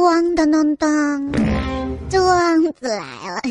[0.00, 0.88] 咚咚咚咚，
[2.08, 3.42] 庄子来了。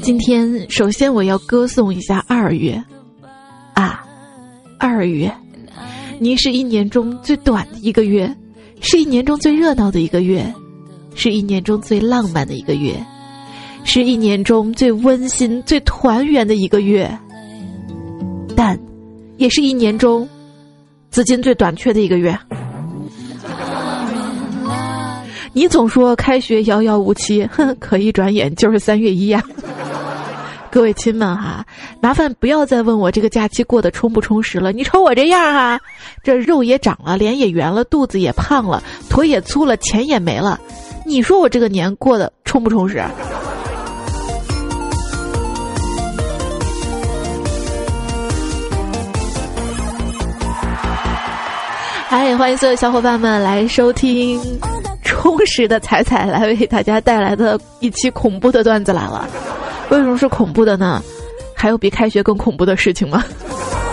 [0.00, 2.80] 今天首先我要歌颂一下二月，
[3.74, 4.06] 啊，
[4.78, 5.34] 二月，
[6.20, 8.32] 你是一年中最短的一个月，
[8.80, 10.54] 是一年中最热闹的一个月，
[11.16, 12.94] 是一年中最浪漫的一个月，
[13.82, 17.10] 是一年中最温馨、最团圆的一个月，
[18.54, 18.78] 但，
[19.38, 20.26] 也是一年中
[21.10, 22.38] 资金最短缺的一个月。
[25.52, 29.42] 你总说开学遥遥无期，哼， 可一转眼就是三月一呀。
[30.70, 31.66] 各位亲们哈，
[32.00, 34.70] 麻烦不要再问我这个假期过得充不充实了。
[34.70, 35.80] 你瞅我这样哈，
[36.22, 38.80] 这肉也长了，脸也圆了，肚子也胖了，
[39.10, 40.60] 腿也粗了，钱也没了。
[41.04, 43.02] 你说我这个年过得充不充实？
[52.10, 54.40] 嗨，欢迎所有小伙伴们来收听
[55.04, 59.28] 充实的彩彩来为大家带来的一期恐怖的段子来了。
[59.90, 61.00] 为什么是恐怖的呢？
[61.54, 63.22] 还有比开学更恐怖的事情吗？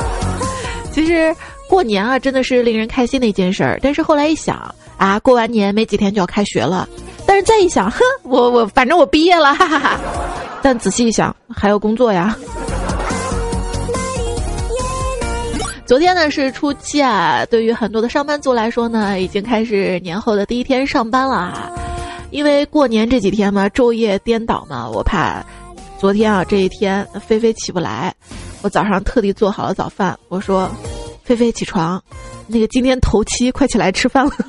[0.92, 1.32] 其实
[1.70, 3.78] 过年啊，真的是令人开心的一件事儿。
[3.84, 6.90] 但是后来一想啊，过完年没几天就要开学了。
[7.28, 10.00] 但是再一想，哼，我我反正我毕业了，哈哈哈。
[10.64, 12.36] 但仔细一想，还要工作呀。
[15.88, 21.72] 昨天呢是初七啊，对于很多的上班族来说呢，已经开始年后的第一天上班了啊。
[22.30, 25.42] 因为过年这几天嘛，昼夜颠倒嘛，我怕。
[25.98, 28.14] 昨天啊，这一天菲菲起不来，
[28.62, 30.20] 我早上特地做好了早饭。
[30.28, 30.70] 我说
[31.24, 32.04] ：“菲菲起床，
[32.48, 34.32] 那个今天头七，快起来吃饭了。”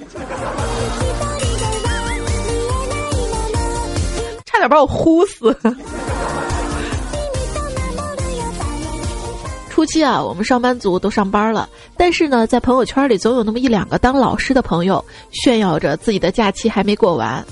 [4.44, 5.56] 差点把我呼死。
[9.78, 17.46] 初期啊，我们上班族都上班了，但是呢，在朋友圈里总有那么一两个当老师的朋友炫耀着自己的假期还没过完。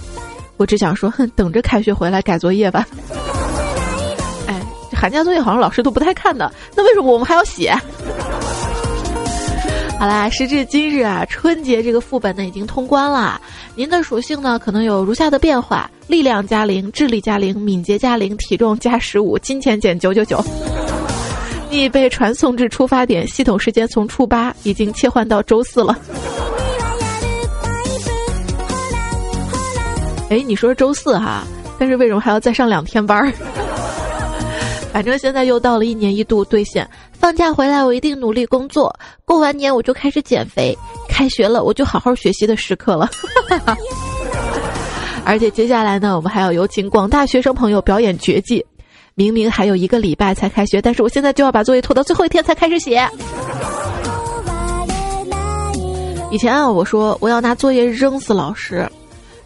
[0.56, 2.84] 我只想说，哼，等着开学回来改作业吧。
[4.48, 4.61] 哎
[4.92, 7.73] 寒假作业好像老师都不太看的，那为什么我们还要写？
[9.96, 13.40] 好啦，时至今日啊，春节这个副本呢已经通关了。
[13.77, 20.45] 您的属性呢可能有如下的变化：力量加零，智力加零，敏捷加零，体重加十五，金钱减九九九。
[21.70, 25.98] 你被传送至出发点，系统时间从初八已经切换到周四了。
[30.30, 31.44] 哎，你说周四哈，
[31.78, 33.32] 但是为什么还要再上两天班儿？
[34.92, 38.94] 反正现在又到了一年一度兑现，放假回来我一定努力工作，
[39.24, 40.77] 过完年我就开始减肥，
[41.08, 43.10] 开学了我就好好学习的时刻了。
[45.24, 48.64] 而且接下来呢，我们还要有请广大学生朋友表演绝技。
[49.18, 53.02] 明明还有一个礼拜才开学，但是我现在就要把作业拖到最后一天才开始写。
[56.30, 58.86] 以前啊，我说我要拿作业扔死老师。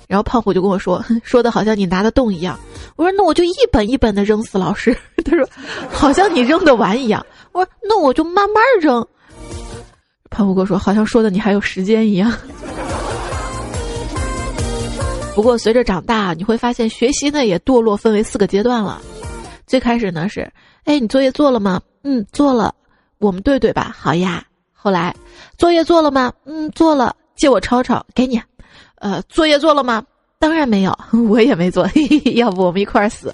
[0.08, 2.58] 然后胖虎就跟我说， 说的好像你拿得动一样。
[2.96, 4.92] 我说那我就一本一本的扔死老师。
[5.24, 5.48] 他说，
[5.88, 7.24] 好像你扔得完一样。
[7.52, 9.06] 我说那我就慢慢扔。
[10.30, 12.32] 胖虎哥说，好像说的你还有时间一样。
[15.36, 19.00] 不过随着长大，你会发现学习呢也堕落分为四个阶段了。
[19.70, 20.50] 最开始呢是，
[20.82, 21.80] 哎，你作业做了吗？
[22.02, 22.74] 嗯，做了。
[23.18, 23.94] 我们对对吧？
[23.96, 24.42] 好呀。
[24.72, 25.14] 后来，
[25.56, 26.32] 作业做了吗？
[26.44, 27.14] 嗯，做了。
[27.36, 28.42] 借我抄抄，给你。
[28.96, 30.02] 呃，作业做了吗？
[30.40, 30.92] 当然没有，
[31.28, 31.88] 我也没做。
[32.34, 33.32] 要不我们一块儿死？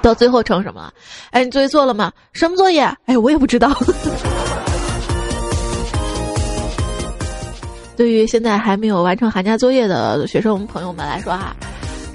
[0.00, 0.90] 到最后成什么？
[1.30, 2.10] 哎，你作业做了吗？
[2.32, 2.90] 什么作业？
[3.04, 3.70] 哎，我也不知道。
[7.98, 11.54] 对于现在还没有完成寒假作业的学生朋友们来说哈，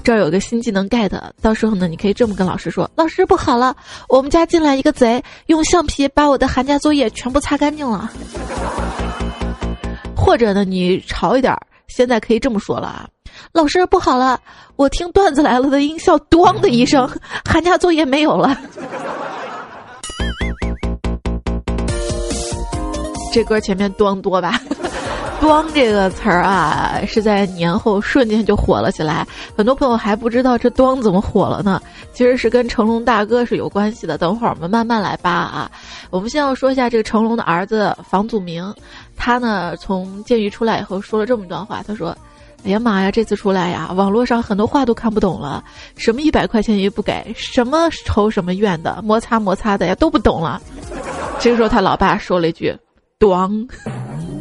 [0.04, 1.10] 这儿有个新技能 get，
[1.40, 3.74] 到时候呢，你可以这么跟老师说：“老师不好了，
[4.06, 8.10] 我们家进来一个贼，用橡皮把我的寒假作业全部擦干净了。
[10.14, 11.56] ”或者呢，你潮一点。
[11.88, 13.08] 现在可以这么说了啊，
[13.52, 14.38] 老师不好了，
[14.76, 17.08] 我听段子来了的音效，咣的一声，
[17.48, 18.54] 寒假作业没有了。
[23.32, 24.60] 这歌前面咣多吧？
[25.44, 29.26] 咣这个词儿啊，是在年后瞬间就火了起来。
[29.54, 31.82] 很多朋友还不知道这端怎么火了呢？
[32.14, 34.16] 其实是跟成龙大哥是有关系的。
[34.16, 35.70] 等会儿我们慢慢来扒啊。
[36.08, 38.74] 我们先要说一下这个成龙的儿子房祖名。
[39.16, 41.82] 他呢，从监狱出来以后说了这么一段话。
[41.86, 42.16] 他说
[42.64, 45.62] ：“哎呀妈呀，这次出来呀，网络上很多话都看不懂了，
[45.96, 50.58] 什么一百块钱也不给，什么仇什么怨的，摩擦摩擦的呀，都不懂了。”
[51.38, 52.74] 这个时候，他老爸说了一句
[53.20, 53.50] ：“端。”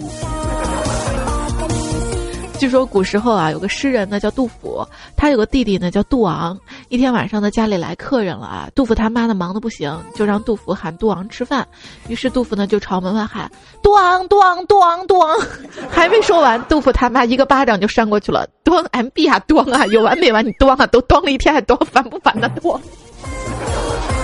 [2.64, 4.88] 据说古时候啊，有个诗人呢叫杜甫，
[5.18, 6.58] 他有个弟弟呢叫杜昂。
[6.88, 11.68] 一天晚上呢，家里来客人了啊，杜甫他妈呢忙得不行，就让杜甫喊杜昂吃饭。
[12.08, 13.52] 于是杜甫呢就朝门外喊
[13.84, 15.38] ：“杜昂，杜昂，杜昂，杜昂！”
[15.92, 18.48] 还没说完，杜甫他妈一个巴掌就扇过去了。
[18.64, 20.46] 端 MB 啊，端啊，有完没完？
[20.46, 22.80] 你端啊，都端了一天还端，烦不烦的端？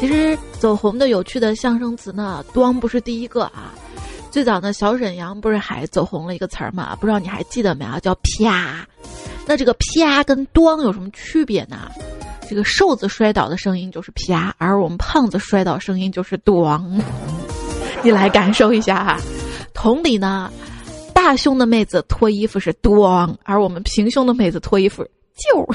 [0.00, 3.74] 其实走红的有趣的相声词呢，端不是第一个啊。
[4.30, 6.94] 最早呢，小沈阳不是还走红了一个词儿嘛？
[6.96, 7.98] 不知道你还记得没啊？
[7.98, 8.86] 叫啪。
[9.46, 11.90] 那这个啪跟端有什么区别呢？
[12.48, 16.80] 这个瘦子摔倒的声音就是啪，而我们胖子摔倒声音就是端。
[18.04, 19.18] 你来感受一下哈。
[19.74, 20.52] 同理呢，
[21.12, 25.02] 大胸的妹子脱衣服是端，而我们平胸的妹子脱衣服
[25.34, 25.66] 就。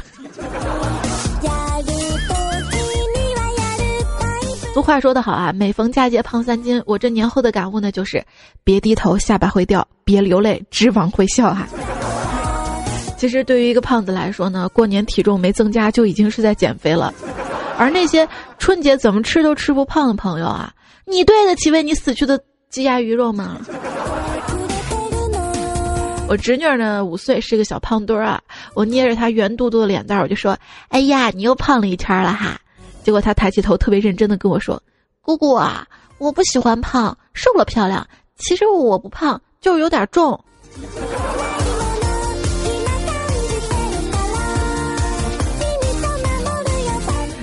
[4.73, 6.81] 俗话说得好啊，每逢佳节胖三斤。
[6.87, 8.25] 我这年后的感悟呢，就是
[8.63, 11.67] 别低头下巴会掉，别流泪脂肪会笑哈。
[13.15, 17.13] 其实对于一个胖子来说呢，过年体重没增加就已经是在减肥了。
[17.77, 18.27] 而那些
[18.57, 20.73] 春节怎么吃都吃不胖的朋友啊，
[21.05, 22.39] 你对得起为你死去的
[22.71, 23.59] 鸡鸭鱼肉吗？
[26.27, 28.41] 我侄女呢，五岁，是个小胖墩儿啊。
[28.73, 30.57] 我捏着她圆嘟嘟的脸蛋儿，我就说
[30.89, 32.57] ：“哎呀，你又胖了一圈了哈。”
[33.03, 34.81] 结果他抬起头，特别认真的跟我说
[35.21, 35.85] ：“姑姑啊，
[36.17, 38.07] 我不喜欢胖，瘦了漂亮。
[38.37, 40.41] 其实我不胖，就是有点重。”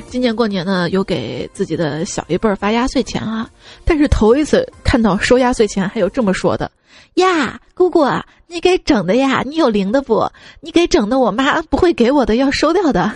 [0.08, 3.48] 今年过年呢，有给自己的小一辈儿发压岁钱啊，
[3.84, 6.68] 但是头一次看到收压岁钱还有这么说的
[7.14, 8.04] ：“呀，姑姑，
[8.48, 10.28] 你给整的呀，你有零的不？
[10.60, 13.12] 你给整的，我妈不会给我的，要收掉的。”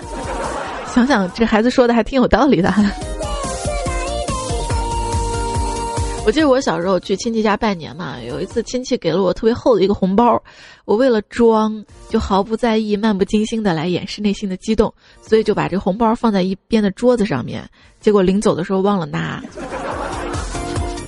[0.95, 2.73] 想想这孩子说的还挺有道理的。
[6.27, 10.43] 我记得我小时候去亲戚家拜年嘛，有一次亲戚给了我特别厚的一个红包，
[10.87, 17.69] 我为了装就毫不在意、漫不经心的来掩饰内心的激动，所以就把这红包放在一边的桌子上面。
[18.01, 19.43] 结果临走的时候忘了拿。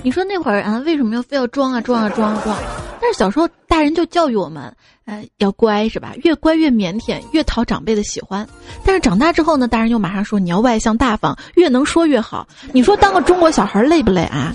[0.03, 2.55] 你说那会儿啊，为什么要非要装啊装啊装啊装？
[3.01, 4.75] 但是小时候大人就教育我们。
[5.05, 6.13] 呃，要乖是吧？
[6.23, 8.45] 越乖越腼腆，越讨长辈的喜欢。
[8.83, 12.47] 但是长大之后呢，大人又马上说你要外向大方，越能说越好。
[12.73, 14.51] 你说当个中国小孩累不累啊？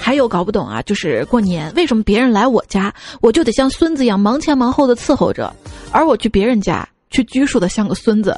[0.00, 2.90] 还有搞不懂啊，就是过年为什么别人来我家，
[3.20, 5.54] 我就得像孙子一样忙前忙后的伺候着，
[5.92, 8.34] 而我去别人家却拘束的像个孙子，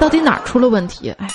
[0.00, 1.10] 到底哪儿出了问题？
[1.18, 1.28] 哎，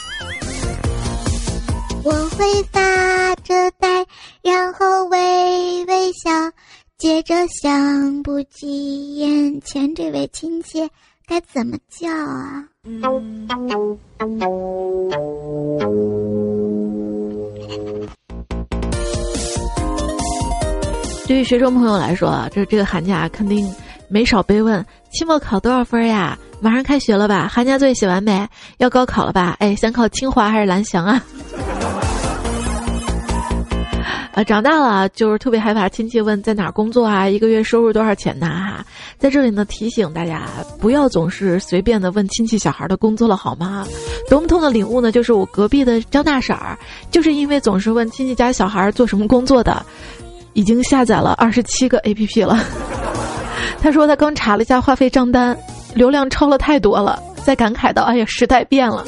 [2.03, 4.03] 我会发着呆，
[4.41, 6.31] 然后微微笑。
[6.97, 10.79] 接着想不起眼前这位亲戚
[11.27, 12.63] 该怎么叫啊？
[21.27, 23.71] 对于学生朋友来说啊，这这个寒假肯定
[24.09, 26.35] 没少被问：期末考多少分呀？
[26.59, 27.47] 马上开学了吧？
[27.47, 28.49] 寒假作业写完没？
[28.79, 29.55] 要高考了吧？
[29.59, 31.23] 哎，想考清华还是蓝翔啊？
[34.37, 38.45] 啊，长大了就是特别害怕亲戚问在哪儿工作啊，一个月收入多少钱呐？
[38.45, 38.85] 哈，
[39.17, 40.43] 在这里呢提醒大家，
[40.79, 43.83] 不要总是随便的问亲戚小孩的工作了，好吗？
[44.29, 45.11] 多么痛的领悟呢？
[45.11, 46.77] 就是我隔壁的张大婶儿，
[47.09, 49.83] 就是因为总是问亲戚家小孩做什么工作的，
[50.53, 52.59] 已经下载了二十七个 A P P 了。
[53.81, 55.57] 他说他刚查了一下话费账单，
[55.95, 59.03] 流量超了太多了，在感慨到：哎呀，时代变了。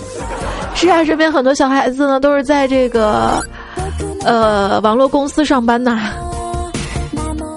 [0.74, 3.46] 是啊，身边很多小孩子呢，都是在这个。
[4.24, 6.12] 呃，网络公司上班呐，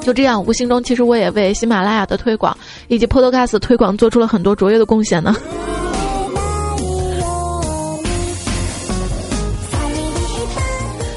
[0.00, 2.56] 就这样，无形中其实我也为喜马拉雅的推广
[2.88, 5.34] 以及 Podcast 推广做出了很多卓越的贡献呢。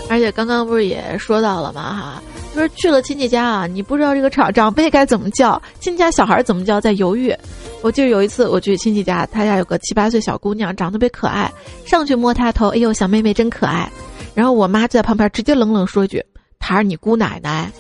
[0.10, 2.22] 而且刚刚不是也说到了嘛哈，
[2.56, 7.36] 就是去了亲戚家啊，你不知道这个长长辈该怎么叫，亲戚家小孩怎么叫，在犹豫。
[7.82, 11.52] 我记得有一次我去亲戚家，他家有个七八岁小姑娘，长得特别可爱，
[11.86, 13.88] 上去摸她头，哎呦，小妹妹真可爱。
[14.36, 16.24] 然后我妈就在旁边直接冷冷说一句
[16.60, 17.72] ：“她是你姑奶奶。”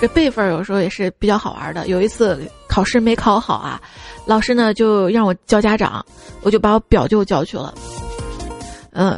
[0.00, 1.86] 这辈分有时候也是比较好玩的。
[1.88, 3.78] 有一次考试没考好啊，
[4.24, 6.02] 老师呢就让我叫家长，
[6.40, 7.74] 我就把我表舅叫去了。
[8.92, 9.14] 嗯，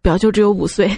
[0.00, 0.88] 表舅只有五岁。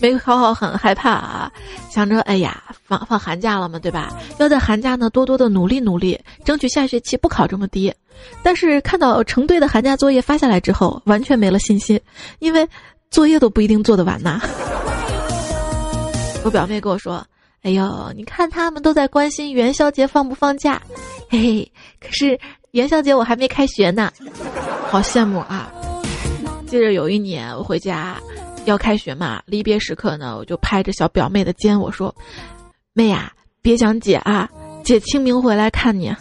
[0.00, 1.52] 没考好很害怕啊，
[1.90, 4.12] 想着哎呀，放放寒假了嘛，对吧？
[4.38, 7.92] 要在寒假呢多多的努力努力，争取下学期不考这么低。
[8.42, 12.00] 但是看到成堆的寒假作业发下来之后，完全没了信心，
[12.40, 12.68] 因为
[13.10, 14.40] 作业都不一定做得完呐。
[16.44, 17.24] 我表妹跟我说
[17.62, 20.80] ：“哎呦，你看他们都在关心元宵节放不放假，
[21.28, 22.38] 嘿嘿，可是
[22.72, 24.10] 元宵节我还没开学呢，
[24.88, 25.70] 好羡慕啊！
[26.66, 28.16] 记得有一年我回家
[28.68, 32.14] 要开学嘛，离别时刻呢，我就拍着小表妹的肩，我说
[32.92, 33.32] ：“妹呀，
[33.62, 34.46] 别想姐啊，
[34.84, 36.14] 姐清明回来看你。”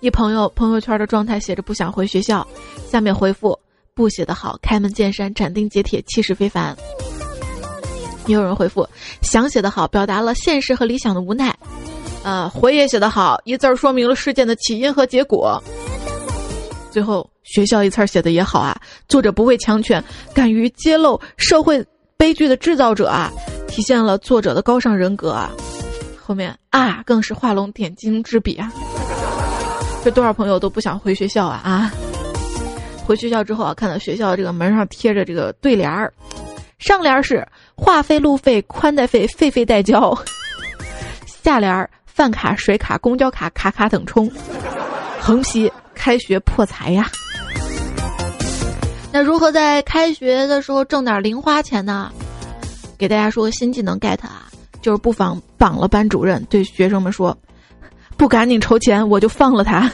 [0.00, 2.44] 一朋友朋友圈的状态写着不想回学校，
[2.90, 3.56] 下面回复
[3.94, 6.76] 不写的好，开门见山，斩钉截铁，气势非凡。
[8.26, 8.84] 也有人回复
[9.20, 11.56] 想写的好，表达了现实和理想的无奈。
[12.24, 15.62] 呃，回也写的好，一字儿说明了事件的起因和结果。
[16.92, 21.82] 最后学校一词儿写的也好啊，作者不畏强权，敢于揭露社会
[22.18, 23.32] 悲剧的制造者啊，
[23.66, 25.50] 体现了作者的高尚人格啊。
[26.22, 28.70] 后面啊，更是画龙点睛之笔啊。
[30.04, 31.90] 这多少朋友都不想回学校啊啊！
[33.06, 36.12] 回学校之后啊，看到学校这个门上贴着这个对联儿，
[36.78, 40.14] 上联是话费、路费、宽带费，费费代交；
[41.26, 44.30] 下联儿饭卡、水卡、公交卡、卡卡等充。
[45.20, 45.72] 横批：
[46.04, 47.08] 开学破财呀！
[49.12, 52.10] 那如何在开学的时候挣点零花钱呢？
[52.98, 54.48] 给大家说个新技能 get 啊，
[54.80, 57.38] 就是不妨绑了班主任，对学生们说。
[58.16, 59.88] 不赶紧筹钱，我就放了他。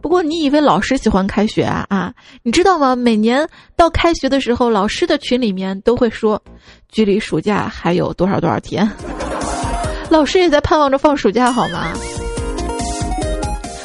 [0.00, 1.84] 不过你以为老师喜欢开学啊？
[1.88, 2.94] 啊，你知道吗？
[2.94, 3.44] 每年
[3.74, 6.40] 到开学的时候，老师的群里面都会说，
[6.88, 8.88] 距离暑假还有多少多少天。
[10.08, 11.92] 老师也在盼望着放暑假，好吗？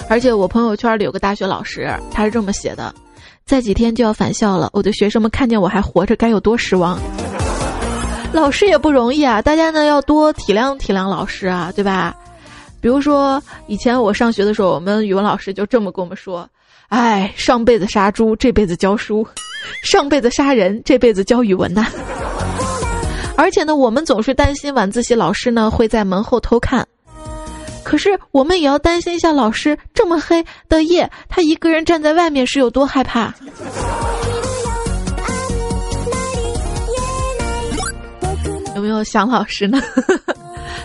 [0.08, 2.94] 而且我朋友圈里有个大学老师，他是这么写的：
[3.46, 7.00] 再几天就要返校了，我的学生们看见我还活着，该有多失望。
[8.32, 12.16] 老师也不容易啊，大家呢要多体谅体谅老师啊，对吧？
[12.82, 16.48] 比如说以前我上学的时候，我们语文老师就这么跟我们说
[16.90, 19.24] ：“哎，上辈子杀猪，这辈子教书；
[19.84, 21.88] 上辈子杀人，这辈子教语文呐。”
[23.36, 26.88] 而且呢，我们总是担心晚自习老师呢会在门后偷看，
[27.86, 33.34] 可是我们也要担心一下老师这么黑的夜，他一个人站在外面是有多害怕。
[38.76, 39.80] 有没有想老师呢？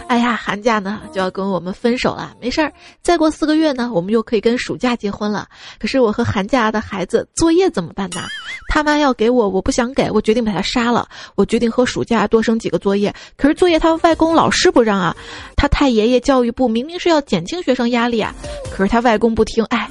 [0.08, 5.46] 哎呀，寒假呢就要跟我们分手了，没事儿，再过四个月呢，我们又可以跟暑假结婚了。
[5.78, 8.22] 可是我和寒假的孩子作业怎么办呢？
[8.68, 11.08] 他妈要给我，我不想给，我决定把他杀了。
[11.36, 15.16] 我决定和暑假多生几个作业，可是作业他外公老师不让啊。
[15.56, 18.34] 他太爷爷教育部明明是要减轻学生压力啊，
[18.72, 19.88] 可是他外公不听，哎，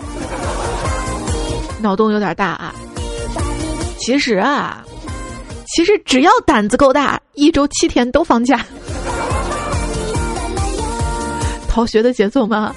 [1.81, 2.75] 脑洞有点大啊。
[3.97, 4.83] 其实啊。
[5.75, 8.65] 其实只要胆子够大，一周七天都放假。
[11.69, 12.73] 逃学的节奏吗？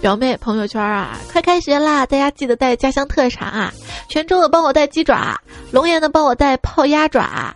[0.00, 2.06] 表妹朋友圈啊，快开学啦！
[2.06, 3.70] 大家记得带家乡特产啊。
[4.08, 5.38] 泉州的帮我带鸡爪，
[5.70, 7.54] 龙岩的帮我带泡鸭爪，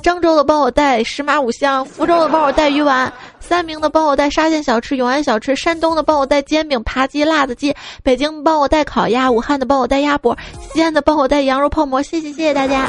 [0.00, 3.12] 漳州的帮我带十马五香，福州的帮我带鱼丸。
[3.40, 10.38] 三明的帮我带沙县小吃、永安小吃，山东的帮我带煎饼、扒鸡、辣子鸡，北京帮我带烤鸭，武汉的帮我带鸭脖，
[10.72, 12.00] 西安的帮我带羊肉泡馍。
[12.00, 12.88] 谢谢谢谢大家。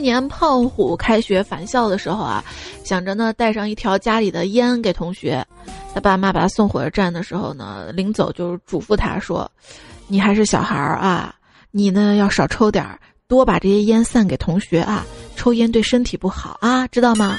[0.00, 2.44] 年胖虎开学返校的时候啊，
[2.84, 5.46] 想着呢带上一条家里的烟给同学。
[5.94, 9.50] 他爸妈把他送火车站的时候呢，临走就是嘱咐他说
[10.08, 11.34] ：“你还是小孩儿啊，
[11.70, 15.06] 你呢要少抽点儿。”多把这些烟散给同学啊！
[15.36, 17.36] 抽烟对身体不好啊，知道吗？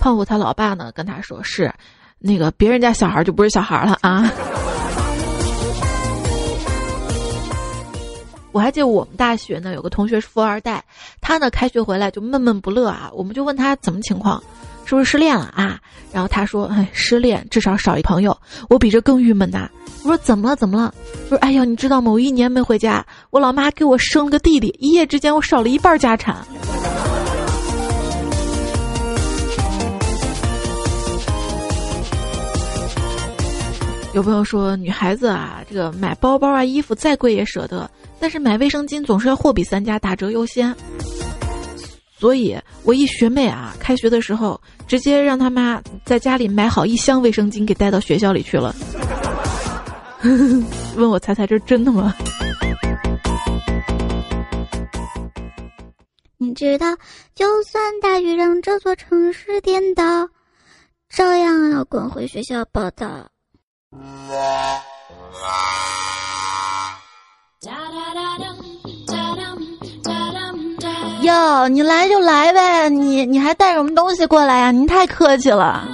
[0.00, 1.70] 胖虎他老爸呢跟他说是，
[2.18, 4.32] 那个别人家小孩就不是小孩了啊。
[8.52, 10.84] 我还记得我们大学呢有个同学是富二代，
[11.20, 14.42] 他呢开学回来就闷闷不乐啊，我们就问他怎么情况。
[14.84, 15.78] 是不是失恋了啊？
[16.14, 18.34] 然后他说：“哎，失恋至少少一朋友，
[18.70, 19.68] 我比这更郁闷呐。”
[20.02, 20.56] 我说：“怎么了？
[20.56, 20.94] 怎么了？”
[21.28, 22.10] 我说：“哎呀，你知道吗？
[22.10, 26.38] 我一年没回家，我老妈给我生了个弟弟，一夜之间我少了一半家产。”
[34.14, 40.74] 有朋友说，女孩子啊，这个买包包啊、衣服再贵也舍得，但是买卫生巾总是要货比三家，打折优先。
[42.18, 48.74] 所以，我一学妹啊，开学的时候直接让他妈在家里买好一箱卫生巾，给带到学校里去了。
[50.96, 52.12] 问我猜猜，这是真的吗？
[56.38, 56.86] 你知道，
[57.36, 60.28] 就算大雨让这座城市颠倒，
[61.08, 63.28] 照样要滚回学校报道。
[71.28, 74.70] 哟，你来就来呗，你你还带什么东西过来呀？
[74.70, 75.86] 您太客气了。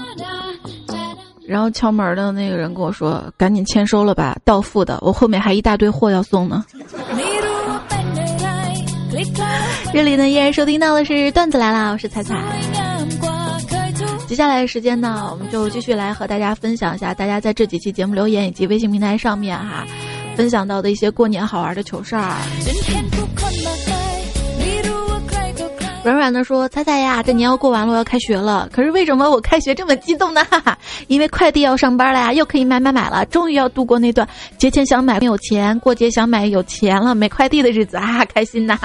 [1.46, 6.64] 然后敲门的那个人跟我说：“赶紧签收了吧，到付的，我后面还一大堆货要送呢。”
[9.92, 12.40] 这里呢依然收听到的是段子来了，我是彩彩。
[14.28, 19.84] 接下来的时间呢，我们就继续来和大家分享一下大家在这几期节目留言以及微信平台上面哈
[20.36, 22.36] 分享到的一些过年好玩的糗事儿。
[26.04, 28.68] 软软的说：“彩彩呀，这年要过完了，我要开学了。
[28.70, 30.44] 可是为什么我开学这么激动呢？
[30.50, 38.78] 哈哈，因为快递要上班了呀，又可以买买买了，终于要度过那段节前想买没有钱，过节想买有钱了没快递的日子啊， 开心呐！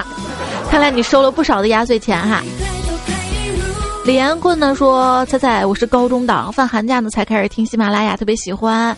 [0.70, 2.42] 看来你收了不少的压岁钱哈。”
[4.06, 8.96] 李延坤呢说：“彩彩，我是高中党，放寒假呢才开始听喜马拉雅，特别喜欢。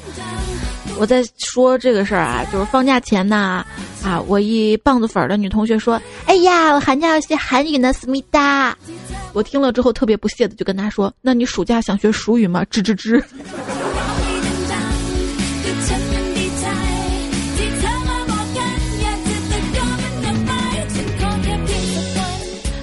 [0.98, 1.22] 我在
[1.52, 3.64] 说这个事儿啊，就是放假前呢。”
[4.02, 4.20] 啊！
[4.26, 5.94] 我一棒子粉的女同学说
[6.26, 8.76] ：“哎呀，我寒假要学韩语呢，思密达。”
[9.32, 13.22] 我听了之后特别不屑的就跟她说：“那你暑假想学蜀语吗？”吱吱吱。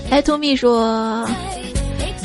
[0.10, 1.30] 来，托米说。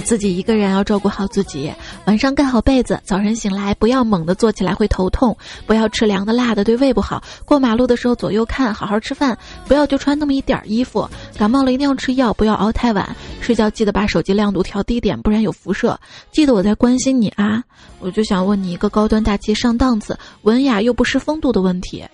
[0.05, 1.73] 自己一个人要照顾好自己，
[2.05, 7.23] 晚上盖好被子，早晨醒来不要猛地坐起来会头痛，不要吃凉的辣的对胃不好。
[7.47, 11.09] 过马路的时候左右看，好好吃饭，不要就穿那么一点衣服。
[11.39, 13.17] 感冒了一定要吃药，不要熬太晚。
[13.41, 15.99] 睡觉记得把手机亮度调低点，不然有辐射。
[16.31, 17.65] 记得我在关心你啊！
[17.99, 22.05] 我就想问你一个高端大气上档次、文雅又不失风度的问题：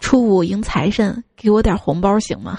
[0.00, 2.58] 初五迎财神，给我点红包行吗？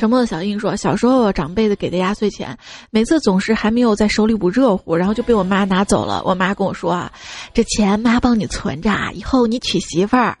[0.00, 2.56] 沉默的小英说：“小时候长辈的给的压岁钱，
[2.88, 6.22] 每次总是还没有在手里捂热乎，然后就被我妈拿走了。
[6.24, 7.12] 我妈跟我说啊，
[7.52, 10.38] 这钱妈帮你存着，以后你娶媳妇儿。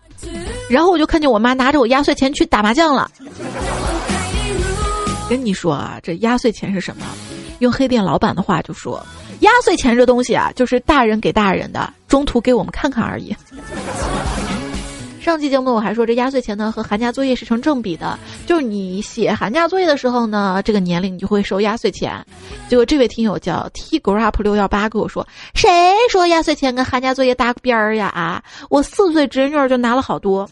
[0.70, 3.10] 然后我就看见我妈拿着我压岁钱去打麻将了。
[5.28, 7.04] 跟你说啊，这压岁钱是什么？
[7.58, 9.04] 用黑店老板的话就说，
[9.40, 13.36] 压岁钱这东西啊，就是大人给大人的，中途给我们看看而已。”
[15.20, 22.24] 上期节目我还说，这压岁钱呢和寒假作业是成正比的，就是你写寒假作业的时候呢，这个年龄你就会收压岁钱。
[22.68, 25.70] 结果这位听友叫 T Group 六幺八跟我说，谁
[26.10, 28.08] 说压岁钱跟寒假作业搭边儿呀？
[28.08, 30.48] 啊，我四岁侄女就拿了好多，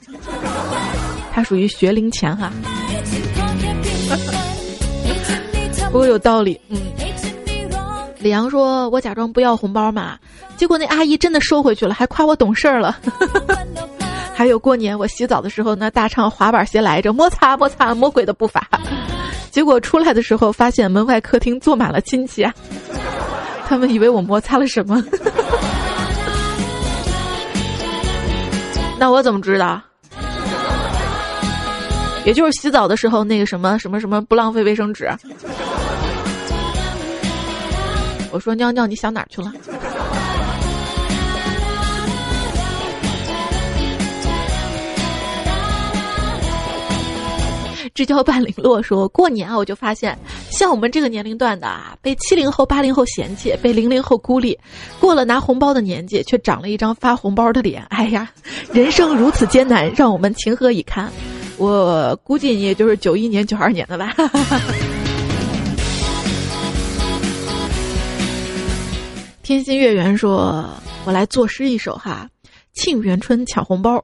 [1.33, 2.53] 他属于学龄前哈。
[5.91, 6.79] 不过有道理，嗯。
[8.21, 10.19] 李阳说：“我假装不要红包嘛，
[10.57, 12.99] 结果那阿姨真的收回去了，还夸我懂事儿了。
[14.39, 18.69] ”还有过年我洗澡的时候那，大唱滑板鞋来着，摩擦摩擦魔鬼的步伐，
[19.51, 22.47] 结果出来的时候发现门外客厅坐满了亲戚，
[23.67, 25.05] 他们以为我摩擦了什么，
[28.97, 29.83] 那我怎么知道？
[32.25, 35.11] 也就是洗澡的时候那个什么什么什么不浪费卫生纸，
[38.31, 39.53] 我说尿尿你想哪儿去了？
[47.99, 50.17] 知交半零落说过年啊，我就发现，
[50.53, 54.57] 像我们这个年龄段的啊，被七零后、八零后嫌弃，被零零后孤立，
[55.01, 57.83] 过了拿红包的年纪，却长了一张发红包的脸。
[57.91, 58.31] 哎呀，
[58.73, 61.11] 人生如此艰难，让我们情何以堪？
[61.57, 64.15] 我估计你也就是九一年、九二年的吧。
[69.43, 70.65] 天心月圆说
[71.05, 72.29] ：“我来作诗一首哈，
[72.75, 73.97] 《沁园春抢红包》。”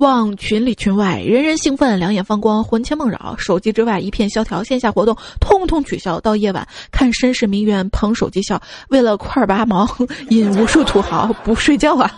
[0.00, 6.18] 望群里群外人人兴奋，两眼放光，魂牵梦绕；手机之外一片萧条，线下活动通通取消。
[6.20, 8.58] 到夜晚看绅士名媛捧手机笑，
[8.88, 9.86] 为了块八毛
[10.30, 12.10] 引无数土豪不睡觉啊！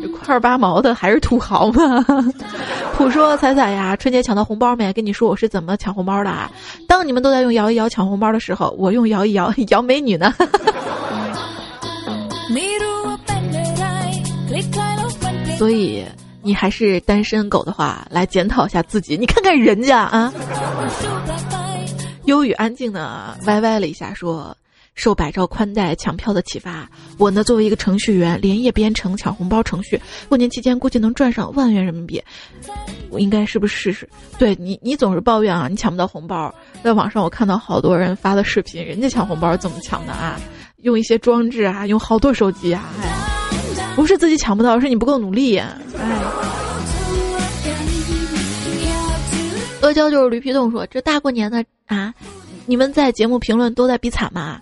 [0.00, 2.06] 这 块八毛的还是土豪吗？
[2.96, 4.92] 普说彩彩呀，春节抢到红包没？
[4.92, 6.48] 跟你说我是怎么抢红包的啊？
[6.86, 10.32] 当你们都在用摇一摇抢红包的时候，我用摇一摇摇美女呢。
[15.58, 16.04] 所以。
[16.44, 19.16] 你还是单身狗的话，来检讨一下自己。
[19.16, 20.32] 你看看人家啊，
[22.26, 24.54] 忧郁安静的歪歪了一下，说
[24.94, 32.22] ：“受百兆宽带抢票的启发，我呢作为一个程序员，连夜编程抢红包程序，过年期间估计能赚上万元人民币。
[33.08, 34.06] 我应该是不是试试？
[34.38, 36.54] 对你，你总是抱怨啊，你抢不到红包。
[36.82, 40.38] 在网上我看到好多人发的视频，人家抢红包怎么抢的啊？
[40.82, 43.14] 用一些装置啊，用好多手机啊，哎。”
[43.94, 45.56] 不是自己抢不到，是你不够努力。
[45.56, 45.76] 哎，
[49.82, 52.12] 阿娇就是驴皮冻说：“这大过年的啊，
[52.66, 54.60] 你们在节目评论都在比惨吗？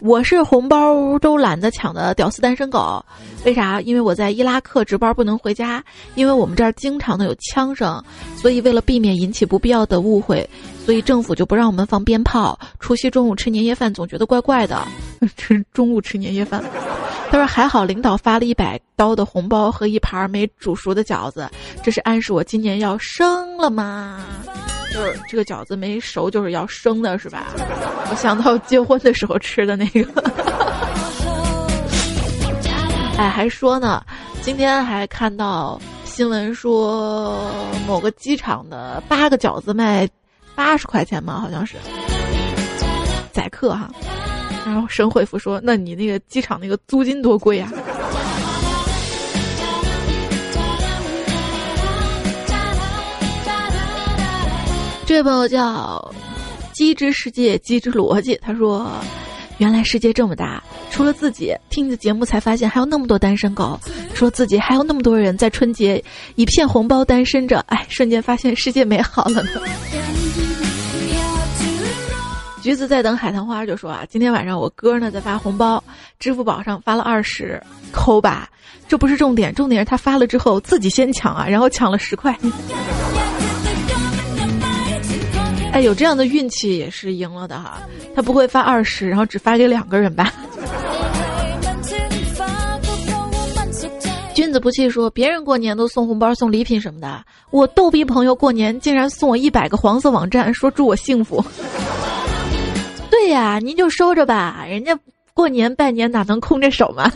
[0.00, 3.04] 我是红包都懒得抢的屌丝单身狗，
[3.44, 3.80] 为啥？
[3.82, 5.82] 因为我在伊拉克值班不能回家，
[6.14, 8.02] 因为我们这儿经常的有枪声，
[8.36, 10.48] 所以为了避免引起不必要的误会，
[10.86, 12.58] 所以政府就不让我们放鞭炮。
[12.78, 14.86] 除夕中午吃年夜饭总觉得怪怪的，
[15.36, 16.64] 吃中午吃年夜饭。”
[17.30, 21.48] 他说还好领导发了一百刀的红包和一盘没煮熟的饺子，
[21.82, 24.20] 这是暗示我今年要生了吗？
[24.92, 27.46] 就是这个饺子没熟，就是要生的是吧？
[28.10, 30.04] 我想到结婚的时候吃的那个。
[33.16, 34.02] 哎，还说呢，
[34.42, 37.52] 今天还看到新闻说
[37.86, 40.08] 某个机场的八个饺子卖
[40.54, 41.76] 八十块钱嘛，好像是
[43.32, 43.90] 宰客哈。
[44.66, 47.72] 然后神回复说：“那你那个机场那个租金多贵呀？”
[55.10, 56.14] 这位朋友叫
[56.72, 58.88] “机智世界，机智逻辑”，他说
[59.58, 63.76] ：“原来世界这么大，除了自己听你的节目，才发现还有那么多单身狗，
[64.14, 66.00] 说自己还有那么多人在春节
[66.36, 69.50] 一片红包单身着，哎，瞬间发现世界美好了呢。
[72.62, 75.82] ”橘子在等海棠花就说啊，今天晚上我哥呢在发红包，
[76.20, 78.48] 支付宝上发了二十，抠吧，
[78.86, 82.32] 这不是重点，重点是他发了之后自己先抢啊，然后抢了十块。
[85.72, 87.80] 哎，有这样的运气也是赢了的哈，
[88.14, 90.32] 他不会发二十，然后只发给两个人吧？
[94.34, 101.44] 君子不器说，别人过年都送红包送礼品什么的，我逗逼朋友过年竟然送我一百个黄色网站，说祝我幸福。
[103.10, 104.98] 对呀，您就收着吧，人家
[105.34, 107.10] 过年拜年哪能空着手嘛。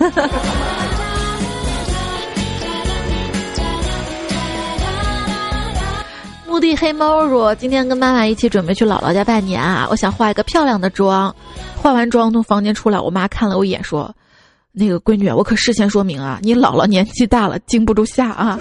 [6.54, 11.34] 墓地黑猫说：“今天跟妈妈一起准备去姥姥家拜年啊，我想化一个漂亮的妆。
[11.74, 14.14] 化完妆从房间出来，我妈看了我一眼说
[14.70, 18.56] ：‘那个闺女，我可事先说明啊，你姥姥年纪大了，经不住吓啊。’”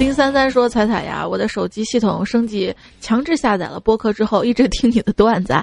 [0.00, 5.54] 零三三说：“彩彩呀，我的手机系统升级，强制下载了播客之后，一直听你的段子。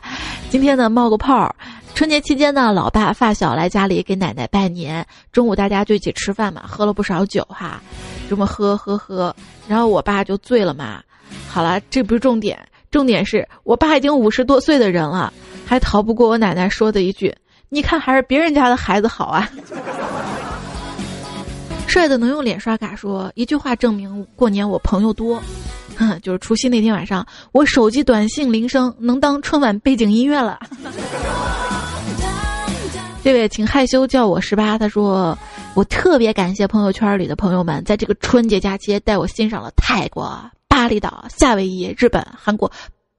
[0.49, 1.53] 今天呢，冒个泡。
[1.93, 7.81] 春节期间呢，老爸发小来家里给奶奶拜年，中午大家就一起吃饭嘛，喝了不少酒哈，
[8.31, 9.35] 这么喝喝喝，
[9.67, 11.03] 然后我爸就醉了嘛。
[11.49, 12.57] 好了，这不是重点，
[12.89, 15.33] 重点是我爸已经五十多岁的人了，
[15.65, 17.35] 还逃不过我奶奶说的一句：
[17.67, 19.49] 你看还是别人家的孩子好啊。
[21.87, 25.43] ”帅的能用脸刷卡，说一句话证明过年我朋友多，
[25.97, 30.57] 哼，就是除夕那天晚上，我手机短信铃声能当春晚背景音乐了。
[33.23, 35.37] 这位请害羞叫我十八，他说
[35.73, 42.69] 我特别感谢朋友圈里的朋友们，在这个春节假期带我欣赏了泰国、巴厘岛、夏威夷、日本、韩国、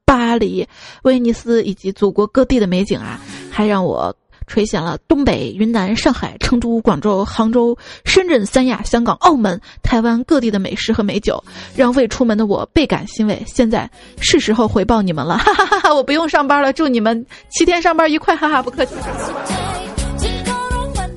[0.05, 0.67] 巴黎、
[1.03, 3.19] 威尼斯以及祖国各地的美景啊，
[3.51, 4.15] 还让我。
[4.45, 11.41] 垂涎了东北、云南、上海、成都、广州、杭州、深圳、三亚、香港、澳门、台湾各地的美食和美酒，
[11.77, 13.41] 让未出门的我倍感欣慰。
[13.47, 13.89] 现在
[14.19, 15.93] 是时候回报你们了，哈哈哈哈！
[15.95, 18.93] 我不用上班了，祝你们七天上班愉快，哈哈，不客气。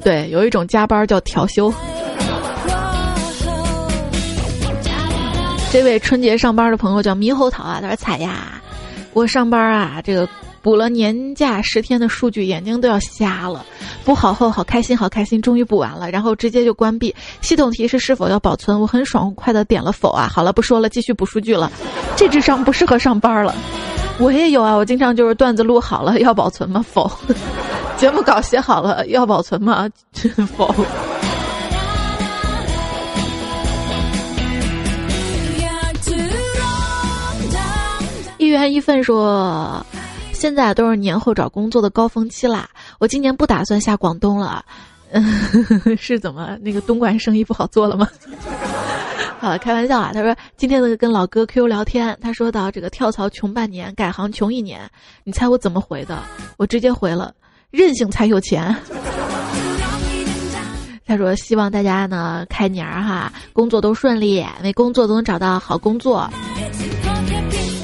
[0.07, 1.75] 对，有一种加班叫调休。
[5.73, 8.63] 这位春节上班的朋友叫猕猴桃啊，他说：“彩呀，
[9.13, 10.29] 我上班啊，这个。”
[10.67, 13.65] 补了年假十天的数据，眼睛都要瞎了。
[14.05, 17.15] 补好后好开心，好开心，终于补完了，然后直接就关闭。
[17.41, 20.27] 系统提示是否要保存，我很爽快的点了否啊。
[20.29, 21.71] 好了，不说了，继续补数据了。
[22.17, 23.55] 这智商不适合上班了。
[24.19, 26.85] 我也有啊，我经常就是段子录好了要保存吗？
[26.85, 27.09] 否。
[27.97, 29.89] 节目稿写好了要保存吗？
[30.57, 30.75] 否。
[38.39, 39.87] 一元一份说。
[40.37, 42.69] 现在都是年后找工作的高峰期啦，
[43.01, 44.63] 我今年不打算下广东了，
[45.99, 48.07] 是怎么那个东莞生意不好做了吗？
[49.41, 50.11] 好了，开玩笑啊。
[50.13, 54.89] 他说今天那个跟老哥 Q 聊天，他说到这个跳槽穷半年，改行穷一年，
[55.25, 56.23] 你猜我怎么回的？
[56.59, 57.33] 我直接回了，
[57.71, 58.77] 任性才有钱。
[61.07, 66.29] 他说希望大家呢开年儿哈，工作都顺利，没工作都能找到好工作。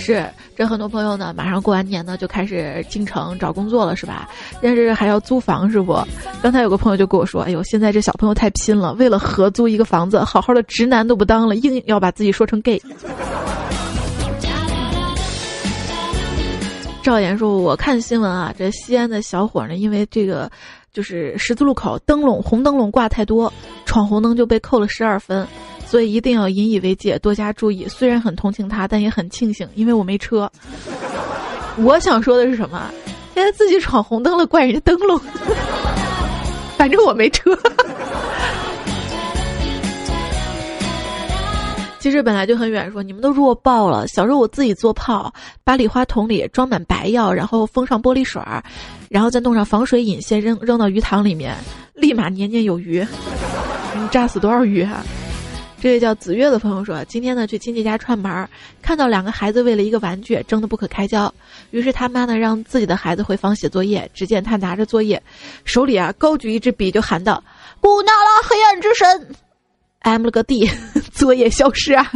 [0.04, 0.28] 是。
[0.54, 4.28] 这很多朋友呢，马上过完年呢，就开始进城找工作了，是吧？
[4.60, 5.98] 但是还要租房，是不？
[6.42, 12.80] 刚才有个朋友就跟我说：“哎呦，现在这小朋友太拼了，为了合租一个房子，好好的直男都不当了，硬要把自己说成 gay。”
[17.02, 20.48] 赵岩说：“我看新闻啊，这西安的小伙呢，因为这个
[20.92, 23.52] 就是十字路口灯笼红灯笼挂太多，
[23.84, 25.46] 闯红灯就被扣了十二分。”
[25.92, 27.86] 所以一定要引以为戒，多加注意。
[27.86, 30.50] 虽然很同情他，但也很庆幸，因为我没车。
[31.76, 32.90] 我想说的是什么？
[33.34, 35.20] 现在自己闯红灯了，怪人家灯笼。
[36.78, 37.54] 反正我没车。
[41.98, 44.08] 其实本来就很远，说你们都弱爆了。
[44.08, 45.30] 小时候我自己做炮，
[45.62, 48.64] 把礼花筒里装满白药，然后封上玻璃水儿，
[49.10, 51.54] 然后再弄上防水引线，扔扔到鱼塘里面，
[51.92, 53.06] 立马年年有余。
[53.94, 55.04] 你炸死多少鱼啊？
[55.82, 58.48] 这位叫子月的朋友说，今天呢去亲戚家串门，
[58.80, 61.34] 看到两个孩子为了一个玩具争得不可开交，
[61.72, 64.08] 于是他妈呢让自己的孩子回房写作业。
[64.14, 65.20] 只见他拿着作业，
[65.64, 67.42] 手里啊高举一支笔，就喊道
[67.82, 69.34] ：“古纳拉黑暗之神
[70.02, 70.70] ，M 了个 D，
[71.12, 72.12] 作业消失啊！”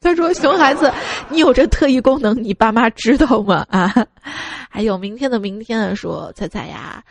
[0.00, 0.90] 他说：“熊孩子，
[1.28, 3.66] 你有这特异功能，你爸妈知道吗？
[3.68, 3.94] 啊？
[4.70, 7.04] 还有明天的明天说彩彩呀，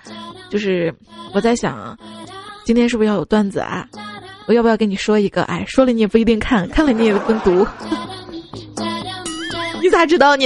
[0.49, 0.91] 就是
[1.35, 1.95] 我在想，
[2.65, 3.87] 今天是不是要有段子啊？”
[4.47, 5.43] 我要不要跟你说一个？
[5.43, 7.65] 哎，说了你也不一定看，看了你也不读。
[9.81, 10.45] 你咋 知道呢？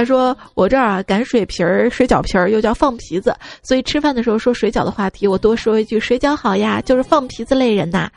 [0.00, 8.10] 他说我这儿啊擀水皮儿、水饺皮儿，又叫放皮子，所以吃饭的时候说水饺的话题，我多说一句水饺好呀，就是放皮子累人呐。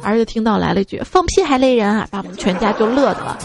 [0.00, 3.36] 儿子听到来了一句放屁还累人啊，把我们全家就乐的了。